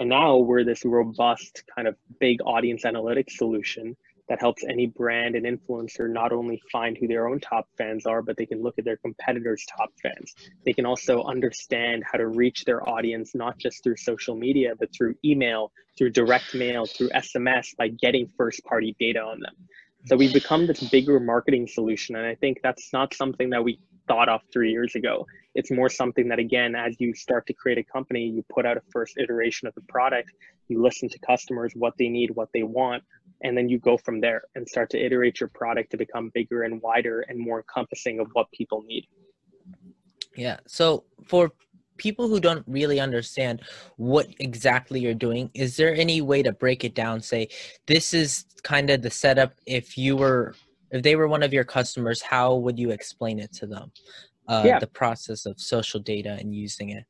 And 0.00 0.08
now 0.08 0.36
we're 0.36 0.64
this 0.64 0.84
robust 0.84 1.62
kind 1.74 1.86
of 1.86 1.96
big 2.18 2.40
audience 2.44 2.84
analytics 2.84 3.32
solution 3.32 3.96
that 4.28 4.40
helps 4.40 4.64
any 4.64 4.86
brand 4.86 5.34
and 5.34 5.46
influencer 5.46 6.10
not 6.10 6.32
only 6.32 6.60
find 6.70 6.96
who 6.98 7.08
their 7.08 7.28
own 7.28 7.40
top 7.40 7.66
fans 7.76 8.06
are, 8.06 8.22
but 8.22 8.36
they 8.36 8.46
can 8.46 8.62
look 8.62 8.78
at 8.78 8.84
their 8.84 8.98
competitors' 8.98 9.64
top 9.76 9.90
fans. 10.02 10.34
They 10.64 10.72
can 10.72 10.86
also 10.86 11.22
understand 11.22 12.04
how 12.10 12.18
to 12.18 12.28
reach 12.28 12.64
their 12.64 12.86
audience, 12.88 13.34
not 13.34 13.58
just 13.58 13.82
through 13.82 13.96
social 13.96 14.36
media, 14.36 14.74
but 14.78 14.92
through 14.94 15.14
email, 15.24 15.72
through 15.96 16.10
direct 16.10 16.54
mail, 16.54 16.86
through 16.86 17.08
SMS 17.10 17.76
by 17.76 17.88
getting 17.88 18.28
first 18.36 18.64
party 18.64 18.94
data 19.00 19.20
on 19.20 19.40
them. 19.40 19.54
So 20.06 20.16
we've 20.16 20.32
become 20.32 20.66
this 20.66 20.82
bigger 20.90 21.18
marketing 21.20 21.66
solution. 21.66 22.16
And 22.16 22.26
I 22.26 22.34
think 22.34 22.60
that's 22.62 22.92
not 22.92 23.14
something 23.14 23.50
that 23.50 23.64
we 23.64 23.80
thought 24.06 24.28
of 24.28 24.40
three 24.52 24.70
years 24.70 24.94
ago. 24.94 25.26
It's 25.54 25.70
more 25.70 25.88
something 25.88 26.28
that, 26.28 26.38
again, 26.38 26.74
as 26.74 26.96
you 26.98 27.14
start 27.14 27.46
to 27.46 27.52
create 27.52 27.78
a 27.78 27.84
company, 27.84 28.26
you 28.26 28.44
put 28.48 28.64
out 28.64 28.76
a 28.76 28.82
first 28.90 29.18
iteration 29.18 29.68
of 29.68 29.74
the 29.74 29.80
product, 29.82 30.30
you 30.68 30.82
listen 30.82 31.08
to 31.08 31.18
customers, 31.18 31.72
what 31.74 31.94
they 31.98 32.08
need, 32.08 32.30
what 32.30 32.48
they 32.54 32.62
want, 32.62 33.02
and 33.42 33.56
then 33.56 33.68
you 33.68 33.78
go 33.78 33.96
from 33.96 34.20
there 34.20 34.42
and 34.54 34.68
start 34.68 34.90
to 34.90 34.98
iterate 34.98 35.40
your 35.40 35.48
product 35.48 35.90
to 35.90 35.96
become 35.96 36.30
bigger 36.34 36.62
and 36.62 36.80
wider 36.82 37.20
and 37.28 37.38
more 37.38 37.58
encompassing 37.58 38.20
of 38.20 38.28
what 38.32 38.50
people 38.52 38.82
need. 38.86 39.06
Yeah. 40.36 40.58
So 40.66 41.04
for 41.26 41.52
people 41.96 42.28
who 42.28 42.38
don't 42.40 42.64
really 42.68 43.00
understand 43.00 43.60
what 43.96 44.28
exactly 44.38 45.00
you're 45.00 45.14
doing 45.14 45.50
is 45.52 45.76
there 45.76 45.92
any 45.94 46.20
way 46.20 46.42
to 46.42 46.52
break 46.52 46.84
it 46.84 46.94
down? 46.94 47.20
Say 47.20 47.48
this 47.86 48.14
is 48.14 48.44
kind 48.62 48.90
of 48.90 49.02
the 49.02 49.10
setup. 49.10 49.54
If 49.66 49.98
you 49.98 50.16
were 50.16 50.54
if 50.90 51.02
they 51.02 51.16
were 51.16 51.28
one 51.28 51.42
of 51.42 51.52
your 51.52 51.64
customers 51.64 52.22
how 52.22 52.54
would 52.54 52.78
you 52.78 52.90
explain 52.90 53.38
it 53.38 53.52
to 53.52 53.66
them 53.66 53.92
uh, 54.46 54.62
yeah. 54.64 54.78
the 54.78 54.86
process 54.86 55.44
of 55.44 55.60
social 55.60 56.00
data 56.00 56.36
and 56.40 56.54
using 56.54 56.90
it 56.90 57.04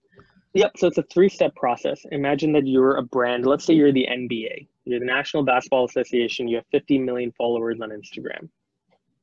Yep. 0.58 0.76
So 0.76 0.88
it's 0.88 0.98
a 0.98 1.04
three 1.04 1.28
step 1.28 1.54
process. 1.54 2.04
Imagine 2.10 2.50
that 2.54 2.66
you're 2.66 2.96
a 2.96 3.02
brand. 3.02 3.46
Let's 3.46 3.64
say 3.64 3.74
you're 3.74 3.92
the 3.92 4.08
NBA, 4.10 4.66
you're 4.86 4.98
the 4.98 5.06
National 5.06 5.44
Basketball 5.44 5.84
Association, 5.84 6.48
you 6.48 6.56
have 6.56 6.64
50 6.72 6.98
million 6.98 7.30
followers 7.38 7.78
on 7.80 7.90
Instagram. 7.90 8.48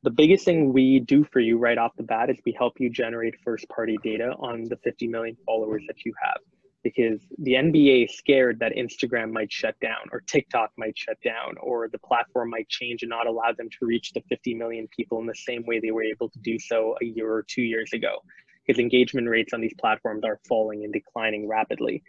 The 0.03 0.11
biggest 0.11 0.45
thing 0.45 0.71
we 0.71 1.01
do 1.01 1.25
for 1.25 1.41
you 1.41 1.57
right 1.57 1.77
off 1.77 1.91
the 1.97 2.03
bat 2.03 2.29
is 2.29 2.37
we 2.45 2.53
help 2.57 2.79
you 2.79 2.89
generate 2.89 3.35
first 3.43 3.67
party 3.67 3.97
data 4.01 4.33
on 4.39 4.63
the 4.69 4.77
50 4.77 5.09
million 5.09 5.35
followers 5.45 5.83
that 5.87 6.05
you 6.05 6.13
have. 6.23 6.37
Because 6.83 7.19
the 7.39 7.55
NBA 7.55 8.05
is 8.05 8.15
scared 8.15 8.59
that 8.59 8.71
Instagram 8.71 9.33
might 9.33 9.51
shut 9.51 9.77
down, 9.81 10.07
or 10.13 10.21
TikTok 10.21 10.71
might 10.77 10.97
shut 10.97 11.17
down, 11.21 11.55
or 11.59 11.89
the 11.89 11.99
platform 11.99 12.49
might 12.51 12.69
change 12.69 13.03
and 13.03 13.09
not 13.09 13.27
allow 13.27 13.51
them 13.51 13.67
to 13.77 13.85
reach 13.85 14.13
the 14.13 14.21
50 14.29 14.53
million 14.53 14.87
people 14.95 15.19
in 15.19 15.25
the 15.25 15.35
same 15.35 15.65
way 15.65 15.81
they 15.81 15.91
were 15.91 16.03
able 16.03 16.29
to 16.29 16.39
do 16.39 16.57
so 16.57 16.95
a 17.01 17.05
year 17.05 17.29
or 17.29 17.43
two 17.43 17.63
years 17.63 17.91
ago 17.91 18.21
because 18.65 18.79
engagement 18.79 19.29
rates 19.29 19.53
on 19.53 19.61
these 19.61 19.73
platforms 19.79 20.23
are 20.23 20.39
falling 20.47 20.83
and 20.83 20.93
declining 20.93 21.47
rapidly. 21.47 22.03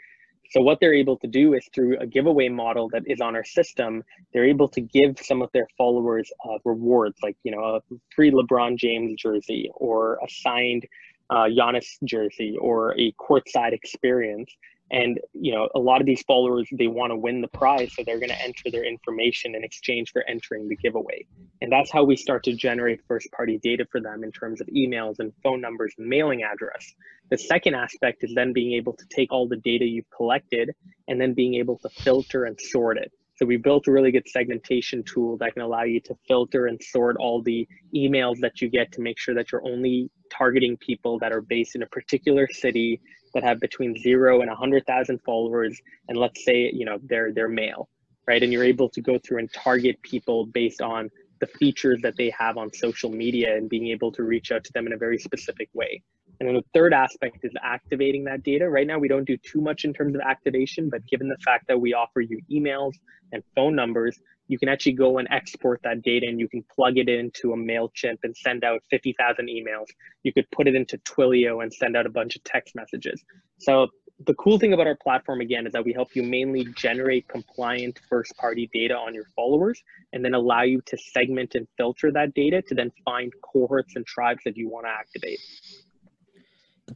So 0.50 0.60
what 0.60 0.78
they're 0.80 0.94
able 0.94 1.16
to 1.18 1.26
do 1.26 1.54
is 1.54 1.68
through 1.75 1.98
a 1.98 2.06
giveaway 2.06 2.48
model 2.48 2.88
that 2.90 3.02
is 3.06 3.20
on 3.20 3.34
our 3.34 3.44
system, 3.44 4.04
they're 4.32 4.44
able 4.44 4.68
to 4.68 4.80
give 4.80 5.18
some 5.20 5.42
of 5.42 5.50
their 5.52 5.66
followers 5.76 6.30
uh, 6.44 6.58
rewards, 6.64 7.16
like 7.22 7.36
you 7.42 7.50
know 7.50 7.62
a 7.62 7.80
free 8.14 8.30
LeBron 8.30 8.76
James 8.76 9.20
jersey 9.20 9.70
or 9.75 10.18
a 10.25 10.28
signed 10.28 10.86
uh, 11.30 11.44
Giannis 11.44 11.96
jersey 12.04 12.56
or 12.60 12.98
a 12.98 13.12
courtside 13.12 13.72
experience. 13.72 14.54
And 14.90 15.18
you 15.32 15.52
know 15.52 15.68
a 15.74 15.78
lot 15.78 16.00
of 16.00 16.06
these 16.06 16.22
followers 16.22 16.68
they 16.72 16.86
want 16.86 17.10
to 17.10 17.16
win 17.16 17.40
the 17.40 17.48
prize 17.48 17.92
so 17.92 18.02
they're 18.04 18.20
going 18.20 18.30
to 18.30 18.42
enter 18.42 18.70
their 18.70 18.84
information 18.84 19.54
in 19.54 19.64
exchange 19.64 20.12
for 20.12 20.22
entering 20.28 20.68
the 20.68 20.76
giveaway. 20.76 21.26
And 21.60 21.72
that's 21.72 21.90
how 21.90 22.04
we 22.04 22.16
start 22.16 22.44
to 22.44 22.52
generate 22.52 23.00
first 23.08 23.30
party 23.32 23.58
data 23.62 23.86
for 23.90 24.00
them 24.00 24.22
in 24.22 24.32
terms 24.32 24.60
of 24.60 24.66
emails 24.68 25.16
and 25.18 25.32
phone 25.42 25.60
numbers 25.60 25.94
and 25.98 26.06
mailing 26.06 26.42
address. 26.42 26.94
The 27.30 27.38
second 27.38 27.74
aspect 27.74 28.22
is 28.22 28.32
then 28.34 28.52
being 28.52 28.74
able 28.74 28.92
to 28.92 29.04
take 29.10 29.32
all 29.32 29.48
the 29.48 29.56
data 29.56 29.84
you've 29.84 30.10
collected 30.14 30.70
and 31.08 31.20
then 31.20 31.34
being 31.34 31.54
able 31.54 31.78
to 31.78 31.88
filter 31.88 32.44
and 32.44 32.58
sort 32.60 32.98
it 32.98 33.10
so 33.36 33.44
we 33.44 33.58
built 33.58 33.86
a 33.86 33.92
really 33.92 34.10
good 34.10 34.26
segmentation 34.28 35.02
tool 35.04 35.36
that 35.38 35.52
can 35.54 35.62
allow 35.62 35.82
you 35.82 36.00
to 36.00 36.16
filter 36.26 36.66
and 36.66 36.82
sort 36.82 37.16
all 37.18 37.42
the 37.42 37.68
emails 37.94 38.38
that 38.40 38.62
you 38.62 38.68
get 38.68 38.90
to 38.92 39.02
make 39.02 39.18
sure 39.18 39.34
that 39.34 39.52
you're 39.52 39.66
only 39.66 40.10
targeting 40.30 40.76
people 40.78 41.18
that 41.18 41.32
are 41.32 41.42
based 41.42 41.76
in 41.76 41.82
a 41.82 41.86
particular 41.86 42.48
city 42.50 43.00
that 43.34 43.44
have 43.44 43.60
between 43.60 43.94
zero 43.98 44.40
and 44.40 44.48
100,000 44.48 45.20
followers, 45.22 45.78
and 46.08 46.16
let's 46.16 46.42
say 46.44 46.70
you 46.72 46.86
know 46.86 46.98
they're 47.04 47.32
they're 47.32 47.48
male, 47.48 47.88
right? 48.26 48.42
And 48.42 48.52
you're 48.52 48.64
able 48.64 48.88
to 48.90 49.02
go 49.02 49.18
through 49.18 49.38
and 49.38 49.52
target 49.52 50.00
people 50.02 50.46
based 50.46 50.80
on 50.80 51.10
the 51.40 51.46
features 51.46 52.00
that 52.02 52.16
they 52.16 52.30
have 52.30 52.56
on 52.56 52.72
social 52.72 53.10
media 53.10 53.54
and 53.54 53.68
being 53.68 53.88
able 53.88 54.10
to 54.12 54.22
reach 54.22 54.50
out 54.50 54.64
to 54.64 54.72
them 54.72 54.86
in 54.86 54.94
a 54.94 54.96
very 54.96 55.18
specific 55.18 55.68
way. 55.74 56.02
And 56.38 56.48
then 56.48 56.56
the 56.56 56.64
third 56.74 56.92
aspect 56.92 57.38
is 57.44 57.52
activating 57.62 58.24
that 58.24 58.42
data. 58.42 58.68
Right 58.68 58.86
now, 58.86 58.98
we 58.98 59.08
don't 59.08 59.24
do 59.24 59.36
too 59.36 59.60
much 59.60 59.84
in 59.84 59.92
terms 59.92 60.14
of 60.14 60.20
activation, 60.20 60.90
but 60.90 61.06
given 61.06 61.28
the 61.28 61.38
fact 61.44 61.66
that 61.68 61.80
we 61.80 61.94
offer 61.94 62.20
you 62.20 62.40
emails 62.50 62.92
and 63.32 63.42
phone 63.54 63.74
numbers, 63.74 64.18
you 64.48 64.58
can 64.58 64.68
actually 64.68 64.92
go 64.92 65.18
and 65.18 65.26
export 65.30 65.80
that 65.82 66.02
data 66.02 66.26
and 66.28 66.38
you 66.38 66.48
can 66.48 66.64
plug 66.74 66.98
it 66.98 67.08
into 67.08 67.52
a 67.52 67.56
MailChimp 67.56 68.18
and 68.22 68.36
send 68.36 68.64
out 68.64 68.80
50,000 68.90 69.48
emails. 69.48 69.86
You 70.22 70.32
could 70.32 70.48
put 70.50 70.68
it 70.68 70.74
into 70.74 70.98
Twilio 70.98 71.62
and 71.62 71.72
send 71.72 71.96
out 71.96 72.06
a 72.06 72.10
bunch 72.10 72.36
of 72.36 72.44
text 72.44 72.74
messages. 72.74 73.24
So 73.58 73.88
the 74.26 74.34
cool 74.34 74.58
thing 74.58 74.72
about 74.72 74.86
our 74.86 74.96
platform 74.96 75.40
again 75.40 75.66
is 75.66 75.72
that 75.72 75.84
we 75.84 75.92
help 75.92 76.14
you 76.14 76.22
mainly 76.22 76.64
generate 76.76 77.28
compliant 77.28 77.98
first 78.08 78.34
party 78.36 78.70
data 78.72 78.94
on 78.94 79.14
your 79.14 79.26
followers 79.34 79.82
and 80.12 80.24
then 80.24 80.32
allow 80.32 80.62
you 80.62 80.80
to 80.86 80.96
segment 80.96 81.54
and 81.54 81.66
filter 81.76 82.10
that 82.12 82.32
data 82.34 82.62
to 82.62 82.74
then 82.74 82.90
find 83.04 83.32
cohorts 83.42 83.96
and 83.96 84.06
tribes 84.06 84.40
that 84.44 84.56
you 84.56 84.68
want 84.70 84.86
to 84.86 84.90
activate 84.90 85.38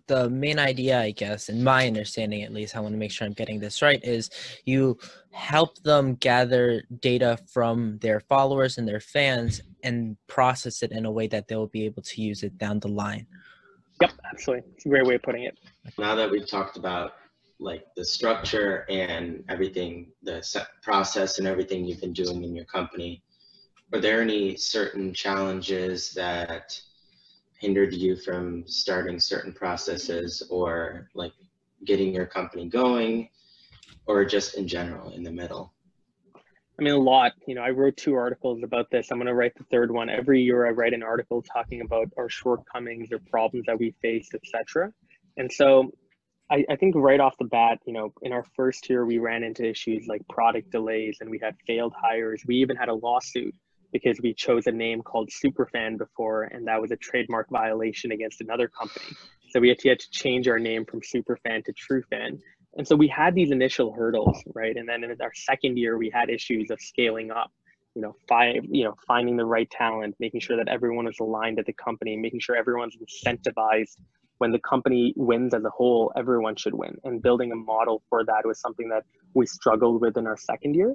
the 0.06 0.30
main 0.30 0.58
idea, 0.58 1.00
I 1.00 1.10
guess, 1.10 1.48
in 1.48 1.64
my 1.64 1.86
understanding 1.86 2.42
at 2.42 2.52
least, 2.52 2.76
I 2.76 2.80
want 2.80 2.94
to 2.94 2.98
make 2.98 3.10
sure 3.10 3.26
I'm 3.26 3.32
getting 3.32 3.58
this 3.58 3.82
right, 3.82 4.02
is 4.04 4.30
you 4.64 4.98
help 5.32 5.82
them 5.82 6.14
gather 6.16 6.82
data 7.00 7.38
from 7.52 7.98
their 7.98 8.20
followers 8.20 8.78
and 8.78 8.86
their 8.86 9.00
fans 9.00 9.60
and 9.82 10.16
process 10.26 10.82
it 10.82 10.92
in 10.92 11.06
a 11.06 11.10
way 11.10 11.26
that 11.28 11.48
they'll 11.48 11.66
be 11.66 11.84
able 11.84 12.02
to 12.02 12.22
use 12.22 12.42
it 12.42 12.56
down 12.58 12.78
the 12.80 12.88
line. 12.88 13.26
Yep, 14.00 14.12
absolutely. 14.30 14.70
It's 14.74 14.86
a 14.86 14.88
great 14.88 15.06
way 15.06 15.16
of 15.16 15.22
putting 15.22 15.44
it. 15.44 15.58
Now 15.98 16.14
that 16.14 16.30
we've 16.30 16.48
talked 16.48 16.76
about 16.76 17.12
like 17.58 17.84
the 17.96 18.04
structure 18.04 18.86
and 18.88 19.44
everything, 19.48 20.08
the 20.22 20.42
process 20.82 21.38
and 21.38 21.46
everything 21.46 21.84
you've 21.84 22.00
been 22.00 22.12
doing 22.12 22.42
in 22.42 22.54
your 22.54 22.64
company, 22.64 23.22
are 23.92 24.00
there 24.00 24.22
any 24.22 24.56
certain 24.56 25.12
challenges 25.12 26.12
that 26.12 26.80
hindered 27.60 27.92
you 27.92 28.16
from 28.16 28.66
starting 28.66 29.20
certain 29.20 29.52
processes 29.52 30.42
or 30.50 31.08
like 31.14 31.32
getting 31.84 32.14
your 32.14 32.26
company 32.26 32.68
going 32.68 33.28
or 34.06 34.24
just 34.24 34.56
in 34.56 34.66
general 34.66 35.10
in 35.10 35.22
the 35.22 35.30
middle? 35.30 35.72
I 36.34 36.82
mean, 36.82 36.94
a 36.94 36.98
lot. 36.98 37.32
You 37.46 37.54
know, 37.54 37.60
I 37.60 37.70
wrote 37.70 37.98
two 37.98 38.14
articles 38.14 38.62
about 38.62 38.90
this. 38.90 39.08
I'm 39.10 39.18
going 39.18 39.26
to 39.26 39.34
write 39.34 39.54
the 39.54 39.64
third 39.64 39.90
one. 39.90 40.08
Every 40.08 40.40
year, 40.40 40.66
I 40.66 40.70
write 40.70 40.94
an 40.94 41.02
article 41.02 41.42
talking 41.42 41.82
about 41.82 42.08
our 42.16 42.30
shortcomings 42.30 43.12
or 43.12 43.18
problems 43.30 43.66
that 43.66 43.78
we 43.78 43.94
face, 44.00 44.30
etc. 44.34 44.90
And 45.36 45.52
so, 45.52 45.92
I, 46.50 46.64
I 46.70 46.76
think 46.76 46.94
right 46.96 47.20
off 47.20 47.36
the 47.38 47.44
bat, 47.44 47.80
you 47.86 47.92
know, 47.92 48.14
in 48.22 48.32
our 48.32 48.44
first 48.56 48.88
year, 48.88 49.04
we 49.04 49.18
ran 49.18 49.44
into 49.44 49.68
issues 49.68 50.06
like 50.08 50.26
product 50.28 50.72
delays, 50.72 51.18
and 51.20 51.30
we 51.30 51.38
had 51.38 51.54
failed 51.66 51.92
hires. 52.00 52.42
We 52.46 52.56
even 52.56 52.76
had 52.76 52.88
a 52.88 52.94
lawsuit 52.94 53.54
because 53.92 54.20
we 54.22 54.34
chose 54.34 54.66
a 54.66 54.72
name 54.72 55.02
called 55.02 55.30
Superfan 55.30 55.98
before, 55.98 56.44
and 56.44 56.66
that 56.66 56.80
was 56.80 56.90
a 56.90 56.96
trademark 56.96 57.48
violation 57.50 58.12
against 58.12 58.40
another 58.40 58.68
company. 58.68 59.06
So 59.50 59.60
we 59.60 59.68
had 59.68 59.78
to, 59.80 59.96
change 60.10 60.46
our 60.48 60.58
name 60.58 60.84
from 60.84 61.00
Superfan 61.00 61.64
to 61.64 61.72
TrueFan. 61.72 62.38
And 62.76 62.86
so 62.86 62.94
we 62.94 63.08
had 63.08 63.34
these 63.34 63.50
initial 63.50 63.92
hurdles, 63.92 64.38
right? 64.54 64.76
And 64.76 64.88
then 64.88 65.02
in 65.02 65.10
our 65.20 65.32
second 65.34 65.76
year, 65.76 65.98
we 65.98 66.08
had 66.08 66.30
issues 66.30 66.70
of 66.70 66.80
scaling 66.80 67.30
up. 67.30 67.50
You 67.96 68.02
know, 68.02 68.14
you 68.70 68.84
know, 68.84 68.94
finding 69.08 69.36
the 69.36 69.44
right 69.44 69.68
talent, 69.68 70.14
making 70.20 70.40
sure 70.40 70.56
that 70.56 70.68
everyone 70.68 71.08
is 71.08 71.16
aligned 71.20 71.58
at 71.58 71.66
the 71.66 71.72
company, 71.72 72.16
making 72.16 72.38
sure 72.38 72.54
everyone's 72.54 72.96
incentivized. 72.96 73.96
When 74.38 74.52
the 74.52 74.60
company 74.60 75.12
wins 75.16 75.52
as 75.54 75.64
a 75.64 75.70
whole, 75.70 76.12
everyone 76.16 76.54
should 76.54 76.72
win. 76.72 76.96
And 77.02 77.20
building 77.20 77.50
a 77.50 77.56
model 77.56 78.02
for 78.08 78.24
that 78.24 78.42
was 78.46 78.60
something 78.60 78.88
that 78.90 79.02
we 79.34 79.44
struggled 79.46 80.00
with 80.00 80.16
in 80.16 80.28
our 80.28 80.36
second 80.36 80.76
year. 80.76 80.94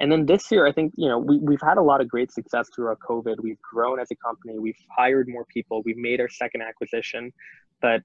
And 0.00 0.12
then 0.12 0.26
this 0.26 0.50
year, 0.50 0.66
I 0.66 0.72
think, 0.72 0.92
you 0.96 1.08
know, 1.08 1.18
we, 1.18 1.38
we've 1.38 1.60
had 1.60 1.78
a 1.78 1.82
lot 1.82 2.00
of 2.00 2.08
great 2.08 2.30
success 2.30 2.68
throughout 2.74 2.98
COVID. 3.00 3.36
We've 3.42 3.60
grown 3.62 3.98
as 3.98 4.10
a 4.10 4.16
company, 4.16 4.58
we've 4.58 4.76
hired 4.96 5.28
more 5.28 5.46
people, 5.46 5.82
we've 5.84 5.96
made 5.96 6.20
our 6.20 6.28
second 6.28 6.62
acquisition, 6.62 7.32
but 7.80 8.02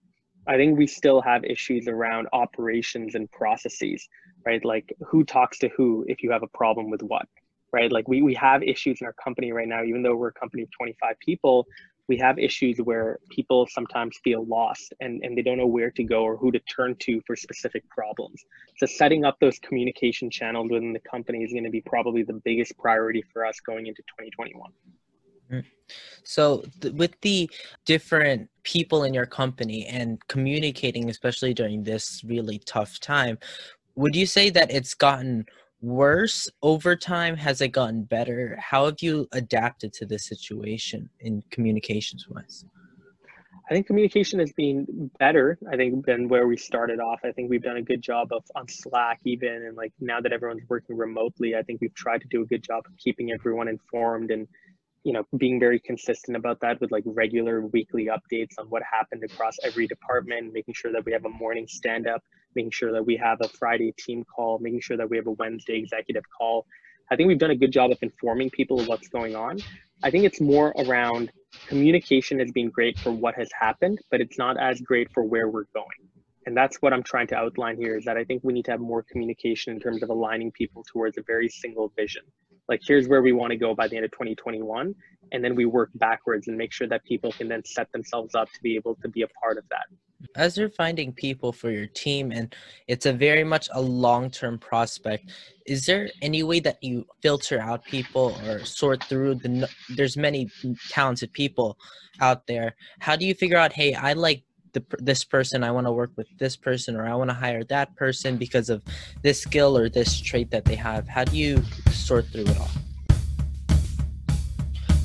I 0.47 0.55
think 0.55 0.77
we 0.77 0.87
still 0.87 1.21
have 1.21 1.43
issues 1.43 1.87
around 1.87 2.27
operations 2.33 3.15
and 3.15 3.31
processes, 3.31 4.07
right? 4.45 4.63
Like 4.63 4.93
who 5.07 5.23
talks 5.23 5.59
to 5.59 5.69
who 5.69 6.05
if 6.07 6.23
you 6.23 6.31
have 6.31 6.43
a 6.43 6.47
problem 6.47 6.89
with 6.89 7.01
what, 7.03 7.27
right? 7.71 7.91
Like 7.91 8.07
we, 8.07 8.21
we 8.21 8.33
have 8.35 8.63
issues 8.63 9.01
in 9.01 9.07
our 9.07 9.13
company 9.13 9.51
right 9.51 9.67
now, 9.67 9.83
even 9.83 10.01
though 10.01 10.15
we're 10.15 10.29
a 10.29 10.33
company 10.33 10.63
of 10.63 10.69
25 10.75 11.15
people, 11.19 11.67
we 12.11 12.17
have 12.17 12.37
issues 12.37 12.77
where 12.79 13.19
people 13.29 13.65
sometimes 13.71 14.19
feel 14.21 14.45
lost 14.45 14.93
and, 14.99 15.23
and 15.23 15.37
they 15.37 15.41
don't 15.41 15.57
know 15.57 15.65
where 15.65 15.89
to 15.91 16.03
go 16.03 16.23
or 16.23 16.35
who 16.35 16.51
to 16.51 16.59
turn 16.59 16.93
to 16.99 17.21
for 17.25 17.37
specific 17.37 17.87
problems. 17.87 18.43
So 18.79 18.85
setting 18.85 19.23
up 19.23 19.37
those 19.39 19.57
communication 19.59 20.29
channels 20.29 20.69
within 20.69 20.91
the 20.91 20.99
company 20.99 21.41
is 21.45 21.53
going 21.53 21.63
to 21.63 21.69
be 21.69 21.79
probably 21.79 22.23
the 22.23 22.33
biggest 22.43 22.77
priority 22.77 23.23
for 23.31 23.45
us 23.45 23.61
going 23.61 23.87
into 23.87 24.01
2021. 24.01 24.71
Mm. 25.53 25.65
So, 26.23 26.65
th- 26.81 26.93
with 26.95 27.13
the 27.21 27.49
different 27.85 28.49
people 28.63 29.05
in 29.05 29.13
your 29.13 29.25
company 29.25 29.85
and 29.85 30.19
communicating, 30.27 31.09
especially 31.09 31.53
during 31.53 31.83
this 31.83 32.23
really 32.25 32.59
tough 32.65 32.99
time, 32.99 33.37
would 33.95 34.15
you 34.15 34.25
say 34.25 34.49
that 34.49 34.69
it's 34.69 34.93
gotten 34.93 35.45
worse 35.81 36.49
over 36.61 36.95
time? 36.95 37.35
Has 37.35 37.61
it 37.61 37.69
gotten 37.69 38.03
better? 38.03 38.57
How 38.59 38.85
have 38.85 39.01
you 39.01 39.27
adapted 39.31 39.93
to 39.93 40.05
this 40.05 40.25
situation 40.25 41.09
in 41.19 41.43
communications 41.51 42.27
wise? 42.29 42.65
I 43.69 43.73
think 43.73 43.87
communication 43.87 44.39
has 44.39 44.51
been 44.51 45.09
better, 45.17 45.57
I 45.71 45.77
think, 45.77 46.05
than 46.05 46.27
where 46.27 46.45
we 46.45 46.57
started 46.57 46.99
off. 46.99 47.21
I 47.23 47.31
think 47.31 47.49
we've 47.49 47.63
done 47.63 47.77
a 47.77 47.81
good 47.81 48.01
job 48.01 48.29
of 48.33 48.43
on 48.55 48.67
Slack 48.67 49.19
even 49.25 49.65
and 49.65 49.77
like 49.77 49.93
now 49.99 50.19
that 50.19 50.33
everyone's 50.33 50.67
working 50.67 50.97
remotely, 50.97 51.55
I 51.55 51.61
think 51.61 51.79
we've 51.79 51.93
tried 51.95 52.21
to 52.21 52.27
do 52.29 52.41
a 52.41 52.45
good 52.45 52.63
job 52.63 52.83
of 52.85 52.97
keeping 52.97 53.31
everyone 53.31 53.69
informed 53.69 54.31
and 54.31 54.47
you 55.03 55.13
know 55.13 55.23
being 55.37 55.59
very 55.59 55.79
consistent 55.79 56.37
about 56.37 56.59
that 56.61 56.79
with 56.79 56.91
like 56.91 57.03
regular 57.05 57.65
weekly 57.67 58.07
updates 58.07 58.53
on 58.59 58.67
what 58.67 58.83
happened 58.83 59.23
across 59.23 59.55
every 59.63 59.87
department 59.87 60.53
making 60.53 60.73
sure 60.75 60.91
that 60.91 61.03
we 61.05 61.11
have 61.11 61.25
a 61.25 61.29
morning 61.29 61.65
stand 61.67 62.07
up 62.07 62.21
making 62.55 62.71
sure 62.71 62.91
that 62.91 63.05
we 63.05 63.15
have 63.17 63.37
a 63.41 63.47
friday 63.47 63.93
team 63.97 64.23
call 64.23 64.59
making 64.59 64.81
sure 64.81 64.97
that 64.97 65.09
we 65.09 65.17
have 65.17 65.27
a 65.27 65.31
wednesday 65.31 65.77
executive 65.77 66.23
call. 66.37 66.65
I 67.11 67.15
think 67.15 67.27
we've 67.27 67.39
done 67.39 67.51
a 67.51 67.55
good 67.55 67.71
job 67.71 67.91
of 67.91 67.97
informing 68.01 68.49
people 68.51 68.79
of 68.79 68.87
what's 68.87 69.09
going 69.09 69.35
on. 69.35 69.59
I 70.01 70.11
think 70.11 70.23
it's 70.23 70.39
more 70.39 70.73
around 70.77 71.29
communication 71.67 72.39
has 72.39 72.49
been 72.51 72.69
great 72.69 72.97
for 72.97 73.11
what 73.11 73.35
has 73.35 73.49
happened 73.59 73.99
but 74.09 74.21
it's 74.21 74.37
not 74.37 74.57
as 74.57 74.79
great 74.81 75.11
for 75.13 75.23
where 75.23 75.49
we're 75.49 75.65
going. 75.73 76.01
And 76.45 76.55
that's 76.57 76.77
what 76.77 76.93
i'm 76.93 77.03
trying 77.03 77.27
to 77.27 77.35
outline 77.35 77.77
here 77.77 77.97
is 77.97 78.05
that 78.05 78.17
i 78.17 78.23
think 78.23 78.43
we 78.43 78.53
need 78.53 78.65
to 78.65 78.71
have 78.71 78.79
more 78.79 79.03
communication 79.03 79.73
in 79.73 79.79
terms 79.79 80.01
of 80.03 80.09
aligning 80.09 80.51
people 80.51 80.83
towards 80.91 81.17
a 81.17 81.21
very 81.21 81.49
single 81.49 81.91
vision 81.95 82.23
like 82.67 82.81
here's 82.85 83.07
where 83.07 83.21
we 83.21 83.31
want 83.31 83.51
to 83.51 83.57
go 83.57 83.73
by 83.73 83.87
the 83.87 83.95
end 83.95 84.05
of 84.05 84.11
2021 84.11 84.95
and 85.31 85.43
then 85.43 85.55
we 85.55 85.65
work 85.65 85.89
backwards 85.95 86.47
and 86.47 86.57
make 86.57 86.71
sure 86.71 86.87
that 86.87 87.03
people 87.05 87.31
can 87.31 87.47
then 87.47 87.63
set 87.65 87.91
themselves 87.91 88.35
up 88.35 88.51
to 88.51 88.61
be 88.61 88.75
able 88.75 88.95
to 88.95 89.07
be 89.07 89.21
a 89.21 89.27
part 89.27 89.57
of 89.57 89.63
that. 89.69 89.85
As 90.35 90.57
you're 90.57 90.69
finding 90.69 91.13
people 91.13 91.51
for 91.51 91.71
your 91.71 91.87
team 91.87 92.31
and 92.31 92.53
it's 92.87 93.05
a 93.05 93.13
very 93.13 93.43
much 93.43 93.69
a 93.73 93.81
long-term 93.81 94.59
prospect 94.59 95.31
is 95.65 95.85
there 95.85 96.09
any 96.21 96.43
way 96.43 96.59
that 96.59 96.77
you 96.83 97.05
filter 97.21 97.59
out 97.59 97.83
people 97.85 98.37
or 98.45 98.63
sort 98.65 99.03
through 99.03 99.35
the 99.35 99.69
there's 99.89 100.17
many 100.17 100.49
talented 100.89 101.31
people 101.33 101.77
out 102.19 102.45
there. 102.45 102.75
How 102.99 103.15
do 103.15 103.25
you 103.25 103.33
figure 103.33 103.57
out 103.57 103.73
hey 103.73 103.93
i 103.95 104.13
like 104.13 104.43
the, 104.73 104.83
this 104.99 105.23
person 105.25 105.65
i 105.65 105.71
want 105.71 105.85
to 105.85 105.91
work 105.91 106.11
with 106.15 106.27
this 106.37 106.55
person 106.55 106.95
or 106.95 107.05
i 107.05 107.13
want 107.13 107.29
to 107.29 107.33
hire 107.33 107.61
that 107.65 107.93
person 107.97 108.37
because 108.37 108.69
of 108.69 108.81
this 109.21 109.41
skill 109.41 109.77
or 109.77 109.89
this 109.89 110.19
trait 110.19 110.51
that 110.51 110.65
they 110.65 110.75
have? 110.75 111.07
How 111.07 111.23
do 111.23 111.35
you 111.35 111.63
sort 112.11 112.25
through 112.27 112.41
it 112.41 112.59
all 112.59 112.67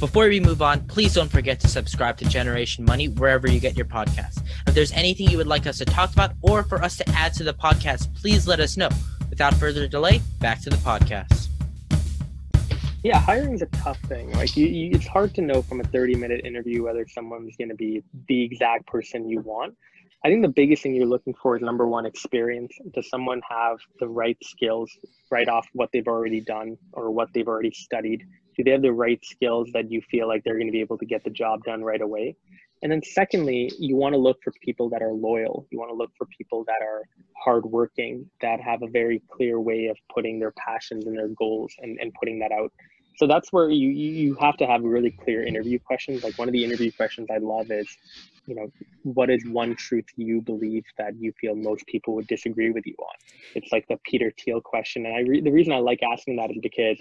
before 0.00 0.28
we 0.28 0.40
move 0.40 0.60
on, 0.60 0.86
please 0.88 1.14
don't 1.14 1.30
forget 1.30 1.58
to 1.60 1.68
subscribe 1.68 2.18
to 2.18 2.26
Generation 2.26 2.84
Money 2.84 3.08
wherever 3.08 3.50
you 3.50 3.58
get 3.58 3.78
your 3.78 3.86
podcasts. 3.86 4.42
If 4.66 4.74
there's 4.74 4.92
anything 4.92 5.30
you 5.30 5.38
would 5.38 5.46
like 5.46 5.66
us 5.66 5.78
to 5.78 5.86
talk 5.86 6.12
about 6.12 6.32
or 6.42 6.62
for 6.64 6.82
us 6.82 6.98
to 6.98 7.08
add 7.10 7.32
to 7.34 7.44
the 7.44 7.54
podcast, 7.54 8.14
please 8.14 8.46
let 8.46 8.60
us 8.60 8.76
know. 8.76 8.90
Without 9.30 9.54
further 9.54 9.88
delay, 9.88 10.20
back 10.38 10.60
to 10.62 10.70
the 10.70 10.76
podcast. 10.76 11.45
Yeah, 13.06 13.20
hiring 13.20 13.54
is 13.54 13.62
a 13.62 13.66
tough 13.66 14.00
thing. 14.08 14.32
Like 14.32 14.56
you, 14.56 14.66
you, 14.66 14.90
it's 14.92 15.06
hard 15.06 15.32
to 15.36 15.40
know 15.40 15.62
from 15.62 15.78
a 15.78 15.84
30 15.84 16.16
minute 16.16 16.44
interview 16.44 16.82
whether 16.82 17.06
someone's 17.06 17.54
going 17.56 17.68
to 17.68 17.76
be 17.76 18.02
the 18.26 18.42
exact 18.42 18.88
person 18.88 19.28
you 19.28 19.38
want. 19.38 19.76
I 20.24 20.28
think 20.28 20.42
the 20.42 20.48
biggest 20.48 20.82
thing 20.82 20.92
you're 20.92 21.06
looking 21.06 21.32
for 21.40 21.54
is 21.54 21.62
number 21.62 21.86
one, 21.86 22.04
experience. 22.04 22.76
Does 22.94 23.08
someone 23.08 23.42
have 23.48 23.76
the 24.00 24.08
right 24.08 24.36
skills 24.42 24.90
right 25.30 25.48
off 25.48 25.68
what 25.72 25.90
they've 25.92 26.08
already 26.08 26.40
done 26.40 26.76
or 26.94 27.12
what 27.12 27.28
they've 27.32 27.46
already 27.46 27.70
studied? 27.70 28.24
Do 28.56 28.64
they 28.64 28.72
have 28.72 28.82
the 28.82 28.92
right 28.92 29.24
skills 29.24 29.68
that 29.72 29.88
you 29.88 30.02
feel 30.10 30.26
like 30.26 30.42
they're 30.42 30.56
going 30.56 30.66
to 30.66 30.72
be 30.72 30.80
able 30.80 30.98
to 30.98 31.06
get 31.06 31.22
the 31.22 31.30
job 31.30 31.62
done 31.62 31.84
right 31.84 32.02
away? 32.02 32.34
And 32.82 32.90
then 32.90 33.02
secondly, 33.02 33.70
you 33.78 33.94
want 33.96 34.14
to 34.14 34.18
look 34.18 34.38
for 34.42 34.52
people 34.64 34.88
that 34.90 35.00
are 35.00 35.12
loyal. 35.12 35.66
You 35.70 35.78
want 35.78 35.90
to 35.90 35.96
look 35.96 36.10
for 36.18 36.26
people 36.36 36.64
that 36.64 36.82
are 36.82 37.02
hardworking, 37.36 38.28
that 38.40 38.60
have 38.60 38.82
a 38.82 38.88
very 38.88 39.22
clear 39.30 39.60
way 39.60 39.86
of 39.86 39.96
putting 40.12 40.40
their 40.40 40.52
passions 40.52 41.06
and 41.06 41.16
their 41.16 41.28
goals 41.28 41.72
and, 41.78 41.98
and 42.00 42.12
putting 42.14 42.40
that 42.40 42.52
out. 42.52 42.72
So 43.16 43.26
that's 43.26 43.50
where 43.52 43.70
you, 43.70 43.88
you 43.88 44.36
have 44.40 44.58
to 44.58 44.66
have 44.66 44.82
really 44.82 45.10
clear 45.10 45.42
interview 45.42 45.78
questions. 45.78 46.22
Like 46.22 46.38
one 46.38 46.48
of 46.48 46.52
the 46.52 46.64
interview 46.64 46.92
questions 46.92 47.28
I 47.30 47.38
love 47.38 47.70
is, 47.70 47.88
you 48.46 48.54
know, 48.54 48.70
what 49.04 49.30
is 49.30 49.44
one 49.46 49.74
truth 49.74 50.04
you 50.16 50.42
believe 50.42 50.84
that 50.98 51.18
you 51.18 51.32
feel 51.40 51.54
most 51.54 51.86
people 51.86 52.14
would 52.14 52.26
disagree 52.26 52.70
with 52.70 52.86
you 52.86 52.94
on? 52.98 53.14
It's 53.54 53.72
like 53.72 53.86
the 53.88 53.98
Peter 54.04 54.30
Thiel 54.38 54.60
question. 54.60 55.06
And 55.06 55.16
I 55.16 55.20
re- 55.20 55.40
the 55.40 55.50
reason 55.50 55.72
I 55.72 55.78
like 55.78 56.00
asking 56.02 56.36
that 56.36 56.50
is 56.50 56.58
because 56.62 56.98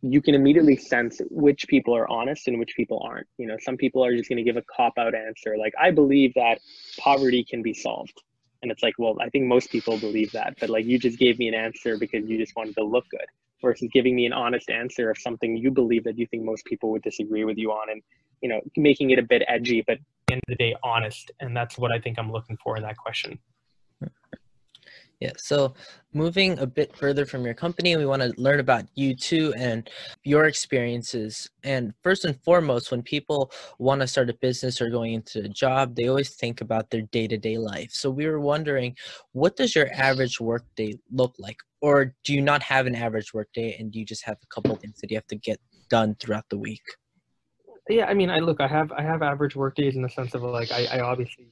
you 0.00 0.22
can 0.22 0.36
immediately 0.36 0.76
sense 0.76 1.20
which 1.28 1.66
people 1.66 1.94
are 1.94 2.08
honest 2.08 2.46
and 2.46 2.60
which 2.60 2.74
people 2.76 3.02
aren't. 3.04 3.26
You 3.36 3.48
know, 3.48 3.56
some 3.60 3.76
people 3.76 4.04
are 4.04 4.14
just 4.14 4.28
going 4.28 4.36
to 4.36 4.44
give 4.44 4.56
a 4.56 4.62
cop 4.76 4.92
out 4.96 5.12
answer 5.12 5.56
like, 5.58 5.74
I 5.80 5.90
believe 5.90 6.34
that 6.34 6.60
poverty 7.00 7.42
can 7.42 7.62
be 7.62 7.74
solved. 7.74 8.22
And 8.62 8.70
it's 8.70 8.82
like, 8.82 8.94
well, 8.96 9.16
I 9.20 9.28
think 9.28 9.46
most 9.46 9.70
people 9.70 9.98
believe 9.98 10.30
that, 10.32 10.54
but 10.60 10.70
like 10.70 10.84
you 10.84 11.00
just 11.00 11.18
gave 11.18 11.38
me 11.40 11.48
an 11.48 11.54
answer 11.54 11.98
because 11.98 12.28
you 12.28 12.38
just 12.38 12.54
wanted 12.56 12.76
to 12.76 12.84
look 12.84 13.08
good 13.10 13.26
versus 13.60 13.88
giving 13.92 14.14
me 14.14 14.26
an 14.26 14.32
honest 14.32 14.70
answer 14.70 15.10
of 15.10 15.18
something 15.18 15.56
you 15.56 15.70
believe 15.70 16.04
that 16.04 16.18
you 16.18 16.26
think 16.26 16.44
most 16.44 16.64
people 16.64 16.90
would 16.90 17.02
disagree 17.02 17.44
with 17.44 17.58
you 17.58 17.70
on 17.70 17.90
and, 17.90 18.02
you 18.40 18.48
know, 18.48 18.60
making 18.76 19.10
it 19.10 19.18
a 19.18 19.22
bit 19.22 19.42
edgy, 19.48 19.82
but 19.86 19.98
end 20.30 20.40
of 20.46 20.52
the 20.52 20.56
day, 20.56 20.74
honest. 20.82 21.30
And 21.40 21.56
that's 21.56 21.76
what 21.78 21.90
I 21.92 21.98
think 21.98 22.18
I'm 22.18 22.30
looking 22.30 22.56
for 22.62 22.76
in 22.76 22.82
that 22.82 22.96
question. 22.96 23.38
Yeah. 25.20 25.32
So 25.36 25.74
moving 26.12 26.60
a 26.60 26.66
bit 26.66 26.94
further 26.96 27.26
from 27.26 27.44
your 27.44 27.54
company, 27.54 27.96
we 27.96 28.06
want 28.06 28.22
to 28.22 28.32
learn 28.40 28.60
about 28.60 28.84
you 28.94 29.16
too 29.16 29.52
and 29.56 29.90
your 30.22 30.44
experiences. 30.44 31.50
And 31.64 31.92
first 32.04 32.24
and 32.24 32.40
foremost, 32.44 32.92
when 32.92 33.02
people 33.02 33.50
want 33.80 34.00
to 34.00 34.06
start 34.06 34.30
a 34.30 34.34
business 34.34 34.80
or 34.80 34.90
going 34.90 35.14
into 35.14 35.40
a 35.40 35.48
job, 35.48 35.96
they 35.96 36.06
always 36.06 36.36
think 36.36 36.60
about 36.60 36.90
their 36.90 37.02
day-to-day 37.02 37.58
life. 37.58 37.90
So 37.90 38.10
we 38.10 38.28
were 38.28 38.38
wondering, 38.38 38.96
what 39.32 39.56
does 39.56 39.74
your 39.74 39.92
average 39.92 40.40
workday 40.40 40.92
look 41.10 41.34
like? 41.40 41.56
Or 41.80 42.14
do 42.24 42.34
you 42.34 42.42
not 42.42 42.62
have 42.62 42.86
an 42.86 42.94
average 42.94 43.32
workday 43.32 43.76
and 43.78 43.94
you 43.94 44.04
just 44.04 44.24
have 44.24 44.38
a 44.42 44.46
couple 44.46 44.74
things 44.76 45.00
that 45.00 45.10
you 45.10 45.16
have 45.16 45.26
to 45.28 45.36
get 45.36 45.60
done 45.88 46.16
throughout 46.18 46.44
the 46.50 46.58
week? 46.58 46.82
Yeah, 47.88 48.06
I 48.06 48.14
mean, 48.14 48.30
I 48.30 48.38
look, 48.40 48.60
I 48.60 48.68
have 48.68 48.92
I 48.92 49.02
have 49.02 49.22
average 49.22 49.56
work 49.56 49.74
days 49.74 49.96
in 49.96 50.02
the 50.02 50.10
sense 50.10 50.34
of 50.34 50.42
like 50.42 50.70
I, 50.70 50.86
I 50.92 51.00
obviously 51.00 51.46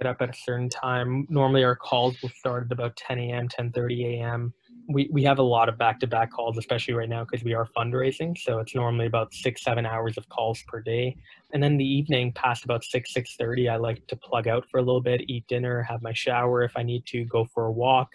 get 0.00 0.08
up 0.08 0.22
at 0.22 0.30
a 0.30 0.38
certain 0.44 0.68
time. 0.68 1.26
Normally, 1.28 1.64
our 1.64 1.76
calls 1.76 2.20
will 2.22 2.30
start 2.30 2.66
at 2.66 2.72
about 2.72 2.96
10 2.96 3.18
a.m., 3.18 3.48
10:30 3.48 4.20
a.m. 4.20 4.54
We 4.88 5.08
we 5.12 5.24
have 5.24 5.38
a 5.38 5.42
lot 5.42 5.68
of 5.68 5.76
back-to-back 5.78 6.30
calls, 6.30 6.58
especially 6.58 6.94
right 6.94 7.08
now 7.08 7.24
because 7.24 7.44
we 7.44 7.54
are 7.54 7.66
fundraising. 7.76 8.38
So 8.38 8.60
it's 8.60 8.74
normally 8.74 9.06
about 9.06 9.34
six, 9.34 9.62
seven 9.62 9.84
hours 9.84 10.16
of 10.16 10.28
calls 10.28 10.62
per 10.68 10.80
day. 10.80 11.16
And 11.52 11.62
then 11.62 11.76
the 11.76 11.84
evening, 11.84 12.32
past 12.32 12.64
about 12.64 12.84
six, 12.84 13.12
6:30, 13.12 13.68
I 13.68 13.76
like 13.76 14.06
to 14.06 14.16
plug 14.16 14.46
out 14.46 14.64
for 14.70 14.78
a 14.78 14.82
little 14.82 15.02
bit, 15.02 15.22
eat 15.28 15.46
dinner, 15.48 15.82
have 15.82 16.02
my 16.02 16.12
shower 16.12 16.62
if 16.62 16.72
I 16.76 16.84
need 16.84 17.04
to, 17.06 17.24
go 17.24 17.46
for 17.52 17.66
a 17.66 17.72
walk, 17.72 18.10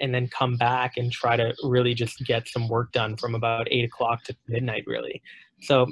and 0.00 0.14
then 0.14 0.28
come 0.28 0.56
back 0.56 0.96
and 0.96 1.10
try 1.10 1.36
to 1.36 1.54
really 1.64 1.94
just 1.94 2.18
get 2.26 2.48
some 2.48 2.68
work 2.68 2.92
done 2.92 3.16
from 3.16 3.34
about 3.34 3.66
eight 3.70 3.84
o'clock 3.84 4.22
to 4.24 4.36
midnight, 4.48 4.84
really. 4.86 5.22
So 5.62 5.86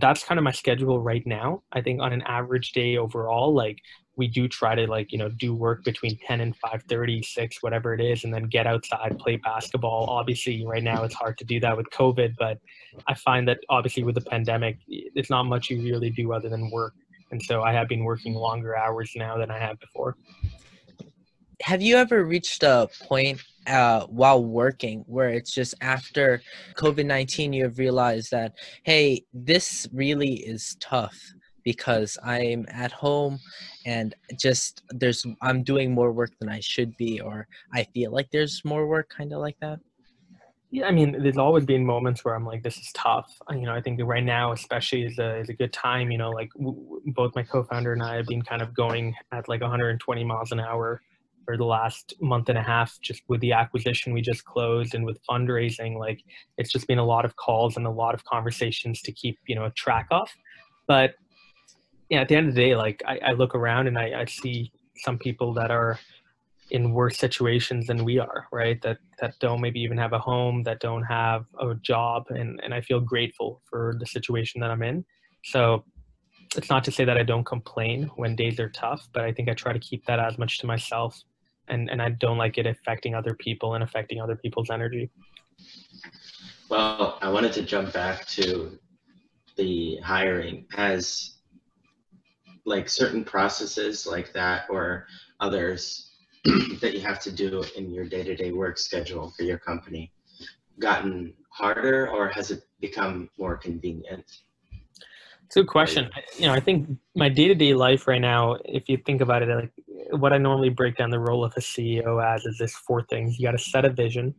that's 0.00 0.24
kind 0.24 0.38
of 0.38 0.44
my 0.44 0.52
schedule 0.52 1.00
right 1.00 1.26
now. 1.26 1.62
I 1.72 1.80
think 1.80 2.00
on 2.00 2.12
an 2.12 2.22
average 2.22 2.72
day 2.72 2.96
overall, 2.96 3.54
like 3.54 3.78
we 4.16 4.26
do 4.26 4.48
try 4.48 4.74
to 4.74 4.86
like 4.86 5.12
you 5.12 5.18
know 5.18 5.28
do 5.28 5.54
work 5.54 5.84
between 5.84 6.18
10 6.26 6.40
and 6.40 6.54
5.30 6.60 7.24
6 7.24 7.62
whatever 7.62 7.94
it 7.94 8.00
is 8.00 8.24
and 8.24 8.34
then 8.34 8.44
get 8.44 8.66
outside 8.66 9.16
play 9.18 9.36
basketball 9.36 10.06
obviously 10.08 10.64
right 10.66 10.82
now 10.82 11.04
it's 11.04 11.14
hard 11.14 11.38
to 11.38 11.44
do 11.44 11.60
that 11.60 11.76
with 11.76 11.86
covid 11.90 12.34
but 12.38 12.58
i 13.06 13.14
find 13.14 13.46
that 13.46 13.58
obviously 13.68 14.02
with 14.02 14.14
the 14.14 14.20
pandemic 14.20 14.78
it's 14.88 15.30
not 15.30 15.44
much 15.44 15.70
you 15.70 15.82
really 15.82 16.10
do 16.10 16.32
other 16.32 16.48
than 16.48 16.70
work 16.70 16.94
and 17.30 17.42
so 17.42 17.62
i 17.62 17.72
have 17.72 17.88
been 17.88 18.04
working 18.04 18.34
longer 18.34 18.76
hours 18.76 19.12
now 19.14 19.36
than 19.36 19.50
i 19.50 19.58
have 19.58 19.78
before 19.80 20.16
have 21.66 21.82
you 21.82 21.96
ever 21.96 22.24
reached 22.24 22.62
a 22.62 22.88
point 23.08 23.42
uh, 23.66 24.06
while 24.06 24.44
working 24.44 25.02
where 25.08 25.30
it's 25.30 25.52
just 25.52 25.74
after 25.80 26.40
covid-19 26.76 27.52
you 27.52 27.64
have 27.64 27.76
realized 27.78 28.30
that 28.30 28.52
hey 28.84 29.20
this 29.34 29.88
really 29.92 30.34
is 30.34 30.76
tough 30.78 31.18
because 31.64 32.16
I'm 32.22 32.64
at 32.68 32.92
home 32.92 33.40
and 33.84 34.14
just 34.38 34.82
there's 34.90 35.26
I'm 35.42 35.64
doing 35.64 35.92
more 35.92 36.12
work 36.12 36.30
than 36.38 36.48
I 36.48 36.60
should 36.60 36.96
be 36.96 37.20
or 37.20 37.48
I 37.74 37.82
feel 37.92 38.12
like 38.12 38.28
there's 38.30 38.62
more 38.64 38.86
work 38.86 39.10
kind 39.10 39.32
of 39.32 39.40
like 39.40 39.56
that. 39.60 39.80
Yeah, 40.70 40.86
I 40.86 40.92
mean, 40.92 41.20
there's 41.20 41.38
always 41.38 41.64
been 41.64 41.84
moments 41.84 42.24
where 42.24 42.36
I'm 42.36 42.46
like, 42.46 42.62
this 42.62 42.76
is 42.76 42.90
tough. 42.92 43.32
You 43.50 43.62
know, 43.62 43.74
I 43.74 43.80
think 43.80 44.00
right 44.02 44.22
now, 44.22 44.52
especially, 44.52 45.04
is 45.04 45.18
a, 45.18 45.38
is 45.38 45.48
a 45.48 45.54
good 45.54 45.72
time. 45.72 46.10
You 46.10 46.18
know, 46.18 46.30
like 46.30 46.50
w- 46.54 47.00
both 47.06 47.34
my 47.34 47.44
co-founder 47.44 47.92
and 47.92 48.02
I 48.02 48.16
have 48.16 48.26
been 48.26 48.42
kind 48.42 48.62
of 48.62 48.74
going 48.74 49.14
at 49.32 49.48
like 49.48 49.60
120 49.60 50.24
miles 50.24 50.52
an 50.52 50.60
hour 50.60 51.02
for 51.46 51.56
the 51.56 51.64
last 51.64 52.12
month 52.20 52.50
and 52.50 52.58
a 52.58 52.62
half, 52.62 53.00
just 53.00 53.22
with 53.28 53.40
the 53.40 53.52
acquisition 53.52 54.12
we 54.12 54.20
just 54.20 54.44
closed 54.44 54.94
and 54.94 55.06
with 55.06 55.18
fundraising. 55.24 55.98
Like, 55.98 56.22
it's 56.58 56.70
just 56.70 56.86
been 56.86 56.98
a 56.98 57.04
lot 57.04 57.24
of 57.24 57.36
calls 57.36 57.78
and 57.78 57.86
a 57.86 57.90
lot 57.90 58.14
of 58.14 58.24
conversations 58.24 59.00
to 59.02 59.12
keep, 59.12 59.38
you 59.46 59.54
know, 59.54 59.64
a 59.64 59.70
track 59.70 60.08
of. 60.10 60.28
But 60.86 61.14
yeah, 62.10 62.20
at 62.20 62.28
the 62.28 62.36
end 62.36 62.48
of 62.48 62.54
the 62.54 62.60
day, 62.60 62.76
like 62.76 63.02
I, 63.06 63.18
I 63.26 63.32
look 63.32 63.54
around 63.54 63.86
and 63.86 63.98
I, 63.98 64.20
I 64.20 64.24
see 64.26 64.72
some 64.96 65.18
people 65.18 65.54
that 65.54 65.70
are 65.70 65.98
in 66.70 66.92
worse 66.92 67.16
situations 67.16 67.86
than 67.86 68.04
we 68.04 68.18
are, 68.18 68.46
right? 68.52 68.80
That 68.82 68.98
that 69.20 69.34
don't 69.40 69.60
maybe 69.60 69.80
even 69.80 69.98
have 69.98 70.12
a 70.12 70.18
home, 70.18 70.62
that 70.64 70.80
don't 70.80 71.04
have 71.04 71.44
a 71.60 71.74
job, 71.76 72.24
and 72.30 72.60
and 72.62 72.74
I 72.74 72.80
feel 72.80 73.00
grateful 73.00 73.62
for 73.68 73.96
the 74.00 74.06
situation 74.06 74.60
that 74.60 74.70
I'm 74.70 74.82
in. 74.82 75.04
So 75.44 75.84
it's 76.56 76.70
not 76.70 76.84
to 76.84 76.92
say 76.92 77.04
that 77.04 77.16
I 77.16 77.22
don't 77.22 77.44
complain 77.44 78.10
when 78.16 78.36
days 78.36 78.58
are 78.60 78.68
tough, 78.70 79.08
but 79.12 79.24
I 79.24 79.32
think 79.32 79.48
I 79.48 79.54
try 79.54 79.72
to 79.72 79.78
keep 79.78 80.04
that 80.06 80.20
as 80.20 80.38
much 80.38 80.58
to 80.58 80.66
myself, 80.66 81.20
and 81.68 81.90
and 81.90 82.00
I 82.00 82.10
don't 82.10 82.38
like 82.38 82.58
it 82.58 82.66
affecting 82.66 83.14
other 83.14 83.34
people 83.34 83.74
and 83.74 83.82
affecting 83.82 84.20
other 84.20 84.36
people's 84.36 84.70
energy. 84.70 85.10
Well, 86.68 87.18
I 87.22 87.30
wanted 87.30 87.52
to 87.54 87.62
jump 87.62 87.92
back 87.92 88.26
to 88.28 88.78
the 89.56 89.98
hiring. 90.02 90.66
As 90.76 91.36
like 92.66 92.88
certain 92.88 93.24
processes 93.24 94.06
like 94.06 94.32
that 94.32 94.66
or 94.68 95.06
others 95.40 96.10
that 96.80 96.92
you 96.94 97.00
have 97.00 97.20
to 97.20 97.32
do 97.32 97.64
in 97.76 97.90
your 97.90 98.04
day-to-day 98.04 98.52
work 98.52 98.76
schedule 98.76 99.32
for 99.36 99.44
your 99.44 99.58
company 99.58 100.12
gotten 100.78 101.32
harder 101.50 102.08
or 102.10 102.28
has 102.28 102.50
it 102.50 102.64
become 102.80 103.30
more 103.38 103.56
convenient? 103.56 104.24
It's 105.46 105.56
a 105.56 105.60
good 105.60 105.68
question. 105.68 106.10
You 106.38 106.46
know 106.46 106.54
i 106.54 106.60
think 106.60 106.88
my 107.14 107.28
day-to-day 107.28 107.74
life 107.74 108.06
right 108.08 108.20
now 108.20 108.56
if 108.64 108.88
you 108.88 108.98
think 109.06 109.20
about 109.20 109.42
it 109.42 109.48
like 109.48 109.72
what 110.10 110.32
i 110.32 110.38
normally 110.38 110.68
break 110.68 110.96
down 110.96 111.10
the 111.10 111.18
role 111.18 111.44
of 111.44 111.52
a 111.56 111.60
ceo 111.60 112.22
as 112.24 112.44
is 112.44 112.58
this 112.58 112.74
four 112.74 113.02
things 113.02 113.38
you 113.38 113.46
got 113.46 113.52
to 113.52 113.58
set 113.58 113.84
a 113.84 113.90
vision 113.90 114.34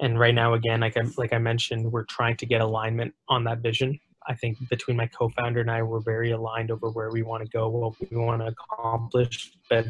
and 0.00 0.18
right 0.18 0.34
now 0.34 0.54
again 0.54 0.80
like 0.80 0.96
I, 0.96 1.02
like 1.16 1.32
I 1.32 1.38
mentioned 1.38 1.90
we're 1.90 2.04
trying 2.04 2.36
to 2.38 2.46
get 2.46 2.60
alignment 2.60 3.14
on 3.28 3.44
that 3.44 3.58
vision 3.58 3.98
I 4.26 4.34
think 4.34 4.58
between 4.68 4.96
my 4.96 5.06
co-founder 5.06 5.60
and 5.60 5.70
I, 5.70 5.82
we're 5.82 6.00
very 6.00 6.30
aligned 6.32 6.70
over 6.70 6.90
where 6.90 7.10
we 7.10 7.22
want 7.22 7.42
to 7.42 7.48
go, 7.48 7.68
what 7.68 7.94
we 8.00 8.16
want 8.16 8.42
to 8.42 8.48
accomplish, 8.48 9.52
but 9.68 9.86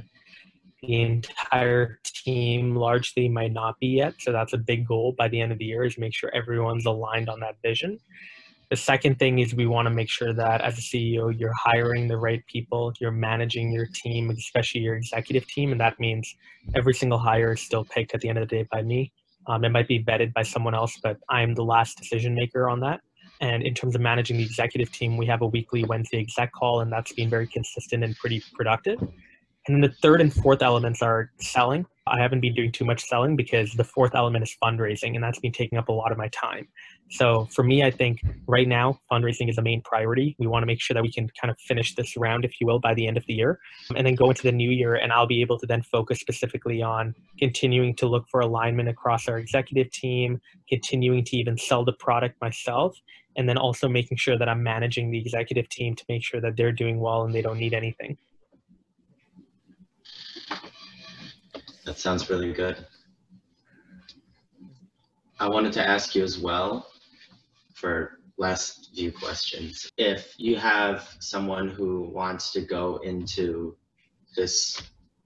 the 0.82 1.02
entire 1.02 1.98
team 2.04 2.74
largely 2.74 3.28
might 3.28 3.52
not 3.52 3.78
be 3.80 3.88
yet. 3.88 4.14
So 4.18 4.32
that's 4.32 4.52
a 4.52 4.58
big 4.58 4.86
goal 4.86 5.14
by 5.18 5.28
the 5.28 5.40
end 5.40 5.52
of 5.52 5.58
the 5.58 5.66
year 5.66 5.84
is 5.84 5.98
make 5.98 6.14
sure 6.14 6.30
everyone's 6.34 6.86
aligned 6.86 7.28
on 7.28 7.40
that 7.40 7.56
vision. 7.62 7.98
The 8.70 8.76
second 8.76 9.18
thing 9.18 9.40
is 9.40 9.52
we 9.52 9.66
want 9.66 9.86
to 9.86 9.90
make 9.90 10.08
sure 10.08 10.32
that 10.32 10.60
as 10.60 10.78
a 10.78 10.80
CEO, 10.80 11.36
you're 11.36 11.52
hiring 11.52 12.06
the 12.06 12.16
right 12.16 12.44
people, 12.46 12.92
you're 13.00 13.10
managing 13.10 13.72
your 13.72 13.86
team, 13.92 14.30
especially 14.30 14.82
your 14.82 14.94
executive 14.94 15.44
team. 15.48 15.72
And 15.72 15.80
that 15.80 15.98
means 15.98 16.36
every 16.76 16.94
single 16.94 17.18
hire 17.18 17.52
is 17.54 17.60
still 17.60 17.84
picked 17.84 18.14
at 18.14 18.20
the 18.20 18.28
end 18.28 18.38
of 18.38 18.48
the 18.48 18.56
day 18.56 18.68
by 18.70 18.82
me. 18.82 19.12
Um, 19.48 19.64
it 19.64 19.70
might 19.70 19.88
be 19.88 20.04
vetted 20.04 20.32
by 20.32 20.42
someone 20.42 20.74
else, 20.74 20.96
but 21.02 21.16
I'm 21.28 21.54
the 21.54 21.64
last 21.64 21.98
decision 21.98 22.32
maker 22.32 22.68
on 22.68 22.78
that. 22.80 23.00
And 23.40 23.64
in 23.64 23.74
terms 23.74 23.96
of 23.96 24.02
managing 24.02 24.36
the 24.36 24.44
executive 24.44 24.92
team, 24.92 25.16
we 25.16 25.26
have 25.26 25.42
a 25.42 25.46
weekly 25.46 25.82
Wednesday 25.82 26.20
exec 26.20 26.52
call, 26.52 26.80
and 26.80 26.92
that's 26.92 27.12
been 27.12 27.28
very 27.28 27.48
consistent 27.48 28.04
and 28.04 28.14
pretty 28.16 28.40
productive. 28.54 29.00
And 29.70 29.84
then 29.84 29.88
the 29.88 29.96
third 30.02 30.20
and 30.20 30.34
fourth 30.34 30.62
elements 30.62 31.00
are 31.00 31.30
selling. 31.38 31.86
I 32.08 32.20
haven't 32.20 32.40
been 32.40 32.54
doing 32.54 32.72
too 32.72 32.84
much 32.84 33.04
selling 33.04 33.36
because 33.36 33.72
the 33.74 33.84
fourth 33.84 34.16
element 34.16 34.42
is 34.42 34.56
fundraising, 34.60 35.14
and 35.14 35.22
that's 35.22 35.38
been 35.38 35.52
taking 35.52 35.78
up 35.78 35.88
a 35.88 35.92
lot 35.92 36.10
of 36.10 36.18
my 36.18 36.26
time. 36.28 36.66
So 37.08 37.46
for 37.52 37.62
me, 37.62 37.84
I 37.84 37.92
think 37.92 38.20
right 38.48 38.66
now 38.66 38.98
fundraising 39.12 39.48
is 39.48 39.58
a 39.58 39.62
main 39.62 39.80
priority. 39.82 40.34
We 40.40 40.48
want 40.48 40.64
to 40.64 40.66
make 40.66 40.80
sure 40.80 40.94
that 40.94 41.04
we 41.04 41.12
can 41.12 41.30
kind 41.40 41.52
of 41.52 41.60
finish 41.60 41.94
this 41.94 42.16
round, 42.16 42.44
if 42.44 42.60
you 42.60 42.66
will, 42.66 42.80
by 42.80 42.94
the 42.94 43.06
end 43.06 43.16
of 43.16 43.24
the 43.26 43.34
year, 43.34 43.60
and 43.94 44.04
then 44.04 44.16
go 44.16 44.28
into 44.30 44.42
the 44.42 44.50
new 44.50 44.70
year. 44.70 44.96
And 44.96 45.12
I'll 45.12 45.28
be 45.28 45.40
able 45.40 45.56
to 45.60 45.66
then 45.66 45.82
focus 45.82 46.18
specifically 46.18 46.82
on 46.82 47.14
continuing 47.38 47.94
to 47.96 48.08
look 48.08 48.26
for 48.28 48.40
alignment 48.40 48.88
across 48.88 49.28
our 49.28 49.38
executive 49.38 49.92
team, 49.92 50.40
continuing 50.68 51.22
to 51.26 51.36
even 51.36 51.56
sell 51.56 51.84
the 51.84 51.92
product 51.92 52.40
myself, 52.40 52.98
and 53.36 53.48
then 53.48 53.56
also 53.56 53.88
making 53.88 54.16
sure 54.16 54.36
that 54.36 54.48
I'm 54.48 54.64
managing 54.64 55.12
the 55.12 55.18
executive 55.20 55.68
team 55.68 55.94
to 55.94 56.04
make 56.08 56.24
sure 56.24 56.40
that 56.40 56.56
they're 56.56 56.72
doing 56.72 56.98
well 56.98 57.22
and 57.22 57.32
they 57.32 57.42
don't 57.42 57.58
need 57.58 57.72
anything. 57.72 58.18
That 61.84 61.98
sounds 61.98 62.28
really 62.28 62.52
good. 62.52 62.86
I 65.38 65.48
wanted 65.48 65.72
to 65.74 65.86
ask 65.86 66.14
you 66.14 66.22
as 66.22 66.38
well 66.38 66.86
for 67.74 68.18
last 68.36 68.90
few 68.94 69.10
questions. 69.10 69.90
If 69.96 70.34
you 70.36 70.56
have 70.56 71.08
someone 71.20 71.68
who 71.68 72.10
wants 72.12 72.52
to 72.52 72.60
go 72.60 72.98
into 72.98 73.76
this, 74.36 74.80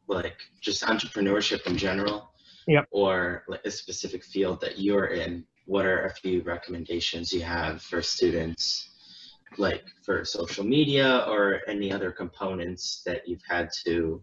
like 0.07 0.37
just 0.61 0.83
entrepreneurship 0.85 1.67
in 1.67 1.77
general, 1.77 2.31
Yep. 2.67 2.87
or 2.93 3.45
like 3.49 3.61
a 3.67 3.71
specific 3.71 4.25
field 4.25 4.61
that 4.61 4.79
you're 4.79 5.07
in, 5.09 5.45
what 5.67 5.85
are 5.85 6.07
a 6.07 6.15
few 6.15 6.43
recommendations 6.43 7.33
you 7.33 7.43
have 7.43 7.83
for 7.83 8.01
students, 8.01 8.89
like 9.59 9.85
for 10.03 10.25
social 10.25 10.65
media 10.65 11.25
or 11.29 11.61
any 11.69 11.93
other 11.93 12.11
components 12.11 13.03
that 13.05 13.29
you've 13.29 13.43
had 13.49 13.69
to 13.85 14.23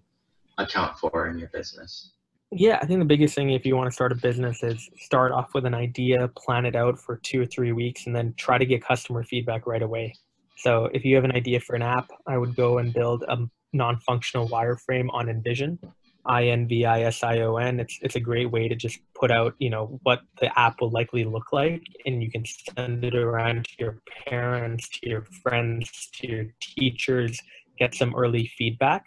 account 0.57 0.97
for 0.97 1.27
in 1.27 1.37
your 1.37 1.49
business? 1.49 2.13
Yeah, 2.53 2.79
I 2.81 2.85
think 2.85 2.99
the 2.99 3.05
biggest 3.05 3.33
thing 3.33 3.51
if 3.51 3.65
you 3.65 3.77
want 3.77 3.87
to 3.87 3.93
start 3.93 4.11
a 4.11 4.15
business 4.15 4.61
is 4.61 4.89
start 4.97 5.31
off 5.31 5.53
with 5.53 5.65
an 5.65 5.73
idea, 5.73 6.27
plan 6.35 6.65
it 6.65 6.75
out 6.75 6.99
for 6.99 7.15
two 7.15 7.41
or 7.41 7.45
three 7.45 7.71
weeks, 7.71 8.07
and 8.07 8.15
then 8.15 8.33
try 8.37 8.57
to 8.57 8.65
get 8.65 8.83
customer 8.83 9.23
feedback 9.23 9.65
right 9.65 9.81
away. 9.81 10.13
So 10.57 10.89
if 10.93 11.05
you 11.05 11.15
have 11.15 11.23
an 11.23 11.31
idea 11.31 11.61
for 11.61 11.75
an 11.75 11.81
app, 11.81 12.09
I 12.27 12.37
would 12.37 12.55
go 12.55 12.79
and 12.79 12.93
build 12.93 13.23
a 13.29 13.37
non-functional 13.71 14.49
wireframe 14.49 15.07
on 15.13 15.27
InVision, 15.27 15.79
I-N-V-I-S-I-O-N. 16.25 17.79
It's 17.79 17.97
it's 18.01 18.15
a 18.17 18.19
great 18.19 18.51
way 18.51 18.67
to 18.67 18.75
just 18.75 18.99
put 19.15 19.31
out, 19.31 19.55
you 19.59 19.69
know, 19.69 19.97
what 20.03 20.19
the 20.41 20.59
app 20.59 20.81
will 20.81 20.91
likely 20.91 21.23
look 21.23 21.53
like, 21.53 21.81
and 22.05 22.21
you 22.21 22.29
can 22.29 22.43
send 22.75 23.05
it 23.05 23.15
around 23.15 23.63
to 23.63 23.75
your 23.79 23.97
parents, 24.27 24.89
to 24.89 25.09
your 25.09 25.25
friends, 25.41 26.09
to 26.15 26.27
your 26.27 26.45
teachers, 26.59 27.39
get 27.79 27.95
some 27.95 28.13
early 28.13 28.51
feedback 28.57 29.05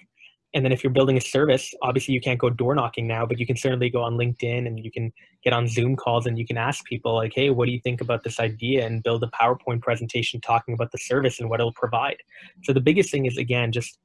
and 0.55 0.64
then 0.64 0.73
if 0.73 0.85
you're 0.85 0.93
building 0.93 1.17
a 1.17 1.21
service 1.21 1.75
obviously 1.83 2.14
you 2.14 2.21
can't 2.21 2.38
go 2.38 2.49
door 2.49 2.75
knocking 2.75 3.07
now 3.07 3.27
but 3.27 3.38
you 3.38 3.47
can 3.47 3.57
certainly 3.57 3.90
go 3.90 4.03
on 4.03 4.14
linkedin 4.14 4.67
and 4.67 4.85
you 4.85 4.90
can 4.90 5.12
get 5.43 5.53
on 5.53 5.67
zoom 5.67 5.97
calls 5.97 6.27
and 6.27 6.38
you 6.38 6.47
can 6.47 6.57
ask 6.57 6.85
people 6.85 7.14
like 7.14 7.33
hey 7.35 7.51
what 7.51 7.67
do 7.67 7.73
you 7.73 7.81
think 7.81 8.01
about 8.01 8.23
this 8.23 8.38
idea? 8.40 8.85
and 8.85 9.03
build 9.03 9.23
a 9.25 9.29
powerpoint 9.29 9.83
presentation 9.83 10.40
talking 10.40 10.75
about 10.75 10.93
the 10.93 10.99
service 10.99 11.40
and 11.40 11.49
what 11.49 11.61
it'll 11.61 11.73
provide. 11.73 12.17
So 12.62 12.73
the 12.73 12.81
biggest 12.81 13.11
thing 13.11 13.27
is 13.27 13.37
again 13.37 13.73
just 13.73 13.99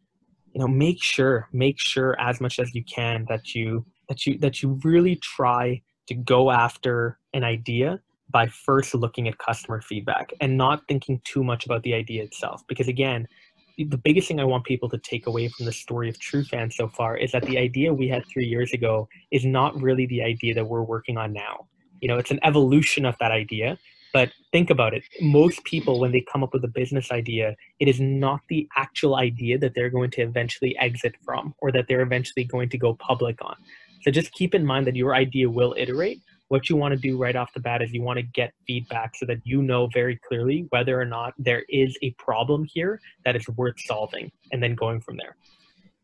you 0.53 0.59
know 0.59 0.67
make 0.67 1.01
sure 1.01 1.47
make 1.53 1.79
sure 1.79 2.19
as 2.19 2.41
much 2.41 2.59
as 2.59 2.73
you 2.73 2.83
can 2.83 3.25
that 3.29 3.53
you 3.53 3.85
that 4.07 4.25
you 4.25 4.37
that 4.39 4.61
you 4.61 4.79
really 4.83 5.17
try 5.17 5.81
to 6.07 6.15
go 6.15 6.51
after 6.51 7.19
an 7.33 7.43
idea 7.43 7.99
by 8.31 8.47
first 8.47 8.93
looking 8.93 9.27
at 9.27 9.37
customer 9.39 9.81
feedback 9.81 10.31
and 10.39 10.55
not 10.57 10.81
thinking 10.87 11.19
too 11.23 11.43
much 11.43 11.65
about 11.65 11.81
the 11.81 11.93
idea 11.93 12.23
itself. 12.23 12.61
Because 12.67 12.87
again 12.87 13.27
the 13.87 13.97
biggest 13.97 14.27
thing 14.27 14.39
I 14.39 14.43
want 14.43 14.65
people 14.65 14.89
to 14.89 14.97
take 14.97 15.25
away 15.27 15.47
from 15.47 15.65
the 15.65 15.71
story 15.71 16.09
of 16.09 16.17
TrueFan 16.19 16.73
so 16.73 16.87
far 16.89 17.15
is 17.15 17.31
that 17.31 17.43
the 17.43 17.57
idea 17.57 17.93
we 17.93 18.09
had 18.09 18.25
three 18.25 18.45
years 18.45 18.73
ago 18.73 19.07
is 19.31 19.45
not 19.45 19.79
really 19.81 20.05
the 20.05 20.21
idea 20.21 20.53
that 20.55 20.65
we're 20.65 20.83
working 20.83 21.17
on 21.17 21.31
now. 21.33 21.67
You 22.01 22.07
know, 22.09 22.17
it's 22.17 22.31
an 22.31 22.39
evolution 22.43 23.05
of 23.05 23.15
that 23.19 23.31
idea. 23.31 23.77
But 24.11 24.31
think 24.51 24.71
about 24.71 24.95
it. 24.95 25.03
Most 25.21 25.63
people, 25.65 25.99
when 25.99 26.11
they 26.11 26.21
come 26.21 26.43
up 26.43 26.51
with 26.51 26.63
a 26.63 26.67
business 26.67 27.11
idea, 27.11 27.55
it 27.79 27.87
is 27.87 27.99
not 27.99 28.41
the 28.49 28.67
actual 28.75 29.15
idea 29.15 29.57
that 29.59 29.75
they're 29.75 29.91
going 29.91 30.09
to 30.11 30.21
eventually 30.21 30.75
exit 30.79 31.15
from 31.23 31.53
or 31.59 31.71
that 31.71 31.85
they're 31.87 32.01
eventually 32.01 32.43
going 32.43 32.69
to 32.69 32.77
go 32.77 32.95
public 32.95 33.37
on. 33.45 33.55
So 34.01 34.11
just 34.11 34.31
keep 34.31 34.55
in 34.55 34.65
mind 34.65 34.87
that 34.87 34.95
your 34.95 35.13
idea 35.13 35.49
will 35.49 35.75
iterate, 35.77 36.21
what 36.49 36.69
you 36.69 36.75
want 36.75 36.93
to 36.93 36.99
do 36.99 37.17
right 37.17 37.35
off 37.35 37.53
the 37.53 37.59
bat 37.59 37.81
is 37.81 37.93
you 37.93 38.01
want 38.01 38.17
to 38.17 38.23
get 38.23 38.53
feedback 38.67 39.15
so 39.15 39.25
that 39.25 39.39
you 39.43 39.61
know 39.61 39.87
very 39.93 40.19
clearly 40.27 40.67
whether 40.71 40.99
or 40.99 41.05
not 41.05 41.33
there 41.37 41.63
is 41.69 41.97
a 42.01 42.11
problem 42.11 42.65
here 42.65 42.99
that 43.23 43.35
is 43.35 43.47
worth 43.49 43.79
solving 43.79 44.31
and 44.51 44.61
then 44.61 44.75
going 44.75 44.99
from 44.99 45.15
there. 45.17 45.37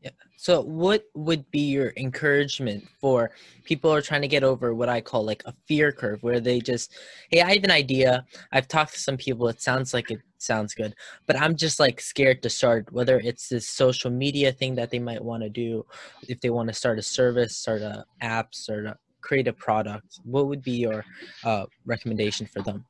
Yeah. 0.02 0.12
So 0.38 0.62
what 0.62 1.06
would 1.16 1.50
be 1.50 1.62
your 1.62 1.92
encouragement 1.98 2.88
for 3.02 3.32
people 3.64 3.92
are 3.92 4.04
trying 4.04 4.22
to 4.22 4.28
get 4.28 4.44
over 4.44 4.76
what 4.76 4.88
I 4.88 5.02
call 5.02 5.26
like 5.26 5.42
a 5.46 5.54
fear 5.68 5.92
curve 5.92 6.22
where 6.22 6.40
they 6.40 6.60
just, 6.60 6.94
hey, 7.32 7.42
I 7.42 7.56
have 7.56 7.64
an 7.64 7.72
idea. 7.72 8.24
I've 8.52 8.68
talked 8.68 8.94
to 8.94 9.00
some 9.00 9.18
people. 9.18 9.48
It 9.48 9.64
sounds 9.64 9.96
like 9.96 10.12
it 10.12 10.20
sounds 10.38 10.76
good, 10.76 10.94
but 11.26 11.40
I'm 11.40 11.56
just 11.56 11.80
like 11.80 12.00
scared 12.00 12.44
to 12.44 12.52
start, 12.52 12.92
whether 12.92 13.20
it's 13.20 13.50
this 13.50 13.68
social 13.68 14.12
media 14.12 14.52
thing 14.52 14.76
that 14.76 14.92
they 14.92 15.00
might 15.00 15.24
want 15.24 15.42
to 15.42 15.50
do, 15.50 15.88
if 16.30 16.40
they 16.40 16.52
want 16.52 16.68
to 16.68 16.74
start 16.76 17.00
a 17.00 17.02
service, 17.02 17.58
start 17.58 17.82
a 17.82 18.06
app, 18.22 18.54
start 18.54 18.86
a 18.86 18.98
create 19.28 19.48
a 19.48 19.54
product, 19.68 20.10
what 20.24 20.48
would 20.48 20.62
be 20.62 20.78
your 20.86 21.00
uh, 21.44 21.66
recommendation 21.86 22.46
for 22.54 22.62
them? 22.62 22.86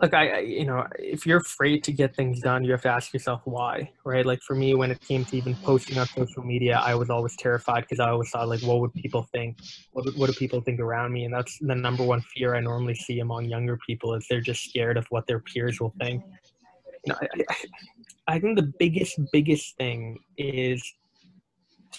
Look, 0.00 0.14
I, 0.14 0.38
you 0.38 0.64
know, 0.64 0.86
if 0.96 1.26
you're 1.26 1.38
afraid 1.38 1.82
to 1.84 1.92
get 1.92 2.14
things 2.14 2.40
done, 2.40 2.62
you 2.64 2.70
have 2.70 2.82
to 2.82 2.88
ask 2.88 3.12
yourself 3.12 3.40
why, 3.44 3.90
right? 4.04 4.24
Like 4.24 4.40
for 4.46 4.54
me, 4.54 4.68
when 4.80 4.92
it 4.92 5.00
came 5.00 5.24
to 5.24 5.36
even 5.36 5.56
posting 5.56 5.98
on 5.98 6.06
social 6.06 6.44
media, 6.44 6.76
I 6.90 6.94
was 6.94 7.10
always 7.10 7.34
terrified 7.36 7.82
because 7.82 7.98
I 7.98 8.10
always 8.10 8.30
thought, 8.30 8.48
like, 8.48 8.62
what 8.62 8.78
would 8.80 8.94
people 8.94 9.24
think? 9.34 9.58
What, 9.92 10.04
what 10.16 10.26
do 10.30 10.34
people 10.34 10.60
think 10.60 10.78
around 10.78 11.12
me? 11.12 11.24
And 11.24 11.34
that's 11.34 11.58
the 11.58 11.74
number 11.74 12.04
one 12.04 12.20
fear 12.32 12.54
I 12.54 12.60
normally 12.60 12.94
see 12.94 13.18
among 13.18 13.46
younger 13.46 13.76
people 13.88 14.14
is 14.14 14.24
they're 14.30 14.40
just 14.52 14.62
scared 14.68 14.96
of 14.96 15.06
what 15.10 15.26
their 15.26 15.40
peers 15.40 15.80
will 15.80 15.94
think. 16.00 16.22
You 17.04 17.12
know, 17.12 17.18
I, 17.20 17.26
I, 17.50 18.34
I 18.34 18.38
think 18.38 18.54
the 18.56 18.72
biggest, 18.78 19.18
biggest 19.32 19.76
thing 19.78 20.18
is 20.36 20.80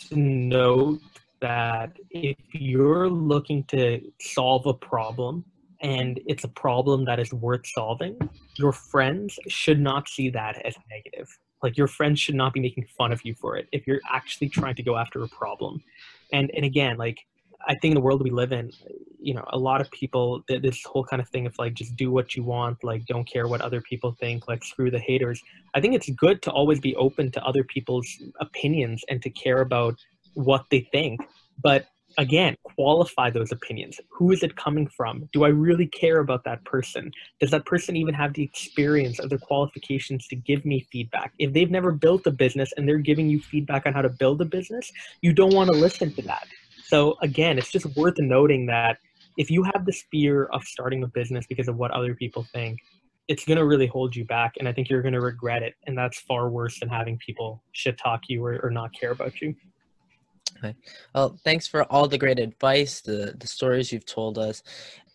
to 0.08 0.16
note 0.16 1.02
that 1.42 1.92
if 2.12 2.38
you're 2.52 3.10
looking 3.10 3.64
to 3.66 4.02
solve 4.22 4.66
a 4.66 4.74
problem 4.74 5.46
and 5.82 6.20
it's 6.26 6.44
a 6.44 6.50
problem 6.50 7.06
that 7.06 7.20
is 7.20 7.34
worth 7.34 7.66
solving, 7.66 8.18
your 8.56 8.74
friends 8.74 9.40
should 9.48 9.80
not 9.80 10.10
see 10.10 10.30
that 10.30 10.64
as 10.66 10.76
negative. 10.90 11.30
Like 11.64 11.78
your 11.78 11.88
friends 11.88 12.20
should 12.20 12.36
not 12.36 12.54
be 12.54 12.60
making 12.60 12.86
fun 12.98 13.12
of 13.12 13.24
you 13.24 13.34
for 13.34 13.58
it 13.58 13.68
if 13.72 13.88
you're 13.88 14.02
actually 14.10 14.50
trying 14.50 14.76
to 14.76 14.84
go 14.84 14.98
after 14.98 15.24
a 15.24 15.28
problem. 15.28 15.82
And 16.32 16.52
and 16.56 16.66
again, 16.66 16.98
like 16.98 17.26
I 17.68 17.76
think 17.76 17.92
in 17.92 17.96
the 17.96 18.02
world 18.02 18.24
we 18.24 18.30
live 18.30 18.54
in, 18.54 18.72
you 19.20 19.34
know, 19.34 19.44
a 19.50 19.58
lot 19.58 19.82
of 19.82 19.92
people 19.92 20.44
this 20.48 20.84
whole 20.84 21.04
kind 21.04 21.22
of 21.22 21.28
thing 21.30 21.46
of 21.46 21.58
like 21.60 21.74
just 21.74 21.96
do 21.96 22.12
what 22.12 22.36
you 22.36 22.44
want, 22.44 22.84
like 22.84 23.06
don't 23.06 23.26
care 23.26 23.48
what 23.48 23.62
other 23.62 23.82
people 23.82 24.16
think, 24.20 24.48
like 24.48 24.64
screw 24.64 24.90
the 24.90 25.00
haters. 25.00 25.42
I 25.74 25.82
think 25.82 25.94
it's 25.96 26.10
good 26.12 26.42
to 26.44 26.52
always 26.52 26.80
be 26.80 26.96
open 26.96 27.32
to 27.32 27.44
other 27.44 27.64
people's 27.64 28.08
opinions 28.40 29.04
and 29.10 29.22
to 29.22 29.30
care 29.30 29.62
about 29.62 30.00
what 30.34 30.66
they 30.70 30.88
think. 30.92 31.22
But 31.62 31.88
again, 32.18 32.56
qualify 32.64 33.30
those 33.30 33.52
opinions. 33.52 34.00
Who 34.10 34.32
is 34.32 34.44
it 34.44 34.56
coming 34.56 34.88
from? 34.88 35.30
Do 35.32 35.44
I 35.44 35.50
really 35.50 35.88
care 35.88 36.20
about 36.20 36.44
that 36.46 36.64
person? 36.66 37.12
Does 37.40 37.52
that 37.52 37.66
person 37.66 37.96
even 37.96 38.14
have 38.14 38.34
the 38.34 38.44
experience 38.44 39.20
or 39.20 39.28
the 39.28 39.38
qualifications 39.38 40.28
to 40.28 40.36
give 40.36 40.66
me 40.66 40.88
feedback? 40.92 41.34
If 41.40 41.54
they've 41.54 41.72
never 41.72 41.92
built 41.92 42.26
a 42.28 42.32
business 42.32 42.72
and 42.78 42.88
they're 42.88 42.98
giving 42.98 43.30
you 43.30 43.40
feedback 43.40 43.86
on 43.86 43.94
how 43.94 44.02
to 44.02 44.10
build 44.10 44.42
a 44.42 44.46
business, 44.46 44.92
you 45.22 45.34
don't 45.34 45.54
want 45.54 45.70
to 45.70 45.78
listen 45.78 46.14
to 46.14 46.22
that. 46.24 46.48
So 46.86 47.18
again, 47.22 47.58
it's 47.58 47.72
just 47.72 47.86
worth 47.96 48.16
noting 48.18 48.66
that 48.68 48.98
if 49.38 49.50
you 49.50 49.64
have 49.64 49.86
this 49.86 50.04
fear 50.12 50.46
of 50.46 50.64
starting 50.64 51.04
a 51.04 51.08
business 51.08 51.46
because 51.48 51.68
of 51.68 51.78
what 51.78 51.92
other 51.92 52.16
people 52.16 52.46
think, 52.52 52.80
it's 53.30 53.46
going 53.46 53.60
to 53.60 53.66
really 53.66 53.86
hold 53.86 54.16
you 54.16 54.26
back 54.26 54.56
and 54.58 54.68
i 54.68 54.74
think 54.74 54.90
you're 54.90 55.04
going 55.04 55.14
to 55.14 55.22
regret 55.22 55.62
it 55.62 55.76
and 55.86 55.96
that's 55.96 56.20
far 56.22 56.50
worse 56.50 56.80
than 56.80 56.90
having 56.90 57.16
people 57.20 57.64
shit 57.74 57.96
talk 57.98 58.22
you 58.28 58.44
or, 58.44 58.60
or 58.64 58.72
not 58.72 58.92
care 58.92 59.12
about 59.12 59.40
you 59.40 59.56
Okay. 60.60 60.76
Well, 61.16 61.40
thanks 61.44 61.68
for 61.68 61.84
all 61.84 62.08
the 62.08 62.18
great 62.18 62.40
advice, 62.40 63.02
the 63.02 63.36
the 63.40 63.48
stories 63.48 63.92
you've 63.92 64.06
told 64.06 64.38
us. 64.38 64.62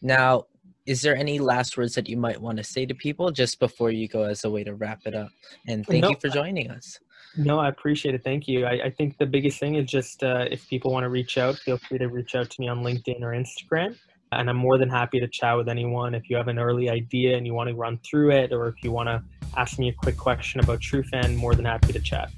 Now, 0.01 0.47
is 0.87 1.03
there 1.03 1.17
any 1.17 1.39
last 1.39 1.77
words 1.77 1.95
that 1.95 2.09
you 2.09 2.17
might 2.17 2.41
want 2.41 2.59
to 2.59 2.65
say 2.65 2.87
to 2.87 2.95
people 2.95 3.31
just 3.31 3.59
before 3.59 3.91
you 3.91 4.09
go 4.09 4.25
as 4.25 4.45
a 4.45 4.51
way 4.51 4.65
to 4.65 4.75
wrap 4.75 5.01
it 5.07 5.15
up? 5.15 5.31
And 5.67 5.87
thank 5.87 6.03
no, 6.03 6.11
you 6.11 6.17
for 6.21 6.29
joining 6.29 6.71
us. 6.71 6.99
No, 7.37 7.59
I 7.59 7.69
appreciate 7.69 8.15
it. 8.15 8.23
Thank 8.23 8.47
you. 8.47 8.65
I, 8.67 8.85
I 8.85 8.91
think 8.91 9.19
the 9.19 9.27
biggest 9.27 9.59
thing 9.59 9.75
is 9.75 9.91
just 9.91 10.23
uh, 10.23 10.47
if 10.51 10.69
people 10.69 10.93
want 10.93 11.05
to 11.05 11.09
reach 11.09 11.39
out, 11.39 11.57
feel 11.57 11.79
free 11.79 11.99
to 11.99 12.09
reach 12.09 12.35
out 12.35 12.51
to 12.51 12.61
me 12.61 12.69
on 12.69 12.83
LinkedIn 12.83 13.23
or 13.23 13.33
Instagram. 13.33 13.97
And 14.33 14.51
I'm 14.51 14.57
more 14.57 14.79
than 14.79 14.89
happy 14.89 15.21
to 15.21 15.29
chat 15.29 15.57
with 15.57 15.69
anyone. 15.69 16.15
If 16.15 16.29
you 16.29 16.37
have 16.37 16.49
an 16.49 16.59
early 16.59 16.91
idea 16.91 17.37
and 17.37 17.47
you 17.47 17.55
want 17.55 17.69
to 17.69 17.75
run 17.75 17.99
through 17.99 18.33
it, 18.33 18.53
or 18.53 18.69
if 18.69 18.83
you 18.83 18.91
want 18.91 19.09
to 19.09 19.23
ask 19.57 19.79
me 19.79 19.89
a 19.89 19.93
quick 19.93 20.17
question 20.17 20.61
about 20.61 20.81
TrueFan, 20.81 21.37
more 21.37 21.55
than 21.55 21.65
happy 21.65 21.93
to 21.93 22.01
chat. 22.01 22.31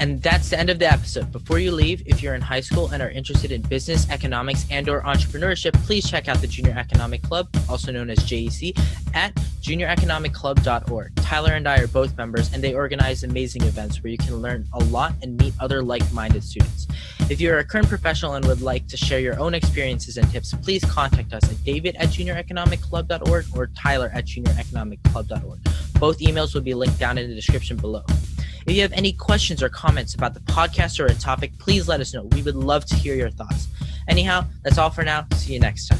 And 0.00 0.22
that's 0.22 0.48
the 0.48 0.58
end 0.58 0.70
of 0.70 0.78
the 0.78 0.90
episode. 0.90 1.30
Before 1.30 1.58
you 1.58 1.72
leave, 1.72 2.02
if 2.06 2.22
you're 2.22 2.34
in 2.34 2.40
high 2.40 2.62
school 2.62 2.88
and 2.88 3.02
are 3.02 3.10
interested 3.10 3.52
in 3.52 3.60
business, 3.60 4.08
economics, 4.08 4.64
and 4.70 4.88
or 4.88 5.02
entrepreneurship, 5.02 5.74
please 5.84 6.08
check 6.08 6.26
out 6.26 6.40
the 6.40 6.46
Junior 6.46 6.72
Economic 6.72 7.22
Club, 7.22 7.48
also 7.68 7.92
known 7.92 8.08
as 8.08 8.18
JEC, 8.20 8.78
at 9.12 9.34
junioreconomicclub.org. 9.60 11.14
Tyler 11.16 11.52
and 11.52 11.68
I 11.68 11.80
are 11.80 11.86
both 11.86 12.16
members, 12.16 12.50
and 12.54 12.64
they 12.64 12.72
organize 12.74 13.24
amazing 13.24 13.62
events 13.64 14.02
where 14.02 14.10
you 14.10 14.16
can 14.16 14.36
learn 14.36 14.66
a 14.72 14.78
lot 14.84 15.12
and 15.22 15.36
meet 15.36 15.52
other 15.60 15.82
like-minded 15.82 16.42
students. 16.42 16.86
If 17.28 17.38
you're 17.38 17.58
a 17.58 17.64
current 17.64 17.88
professional 17.88 18.34
and 18.34 18.46
would 18.46 18.62
like 18.62 18.88
to 18.88 18.96
share 18.96 19.20
your 19.20 19.38
own 19.38 19.52
experiences 19.52 20.16
and 20.16 20.28
tips, 20.30 20.54
please 20.54 20.82
contact 20.84 21.34
us 21.34 21.44
at 21.44 21.62
david 21.62 21.94
at 21.96 22.08
junioreconomicclub.org 22.08 23.44
or 23.54 23.66
tyler 23.68 24.10
at 24.14 24.24
junioreconomicclub.org. 24.24 25.58
Both 26.00 26.20
emails 26.20 26.54
will 26.54 26.62
be 26.62 26.72
linked 26.72 26.98
down 26.98 27.18
in 27.18 27.28
the 27.28 27.34
description 27.34 27.76
below. 27.76 28.02
If 28.70 28.76
you 28.76 28.82
have 28.82 28.92
any 28.92 29.12
questions 29.12 29.64
or 29.64 29.68
comments 29.68 30.14
about 30.14 30.32
the 30.32 30.38
podcast 30.42 31.00
or 31.00 31.06
a 31.06 31.14
topic, 31.14 31.58
please 31.58 31.88
let 31.88 32.00
us 32.00 32.14
know. 32.14 32.22
We 32.22 32.42
would 32.42 32.54
love 32.54 32.84
to 32.84 32.94
hear 32.94 33.16
your 33.16 33.28
thoughts. 33.28 33.66
Anyhow, 34.06 34.44
that's 34.62 34.78
all 34.78 34.90
for 34.90 35.02
now. 35.02 35.26
See 35.34 35.54
you 35.54 35.58
next 35.58 35.88
time. 35.88 35.98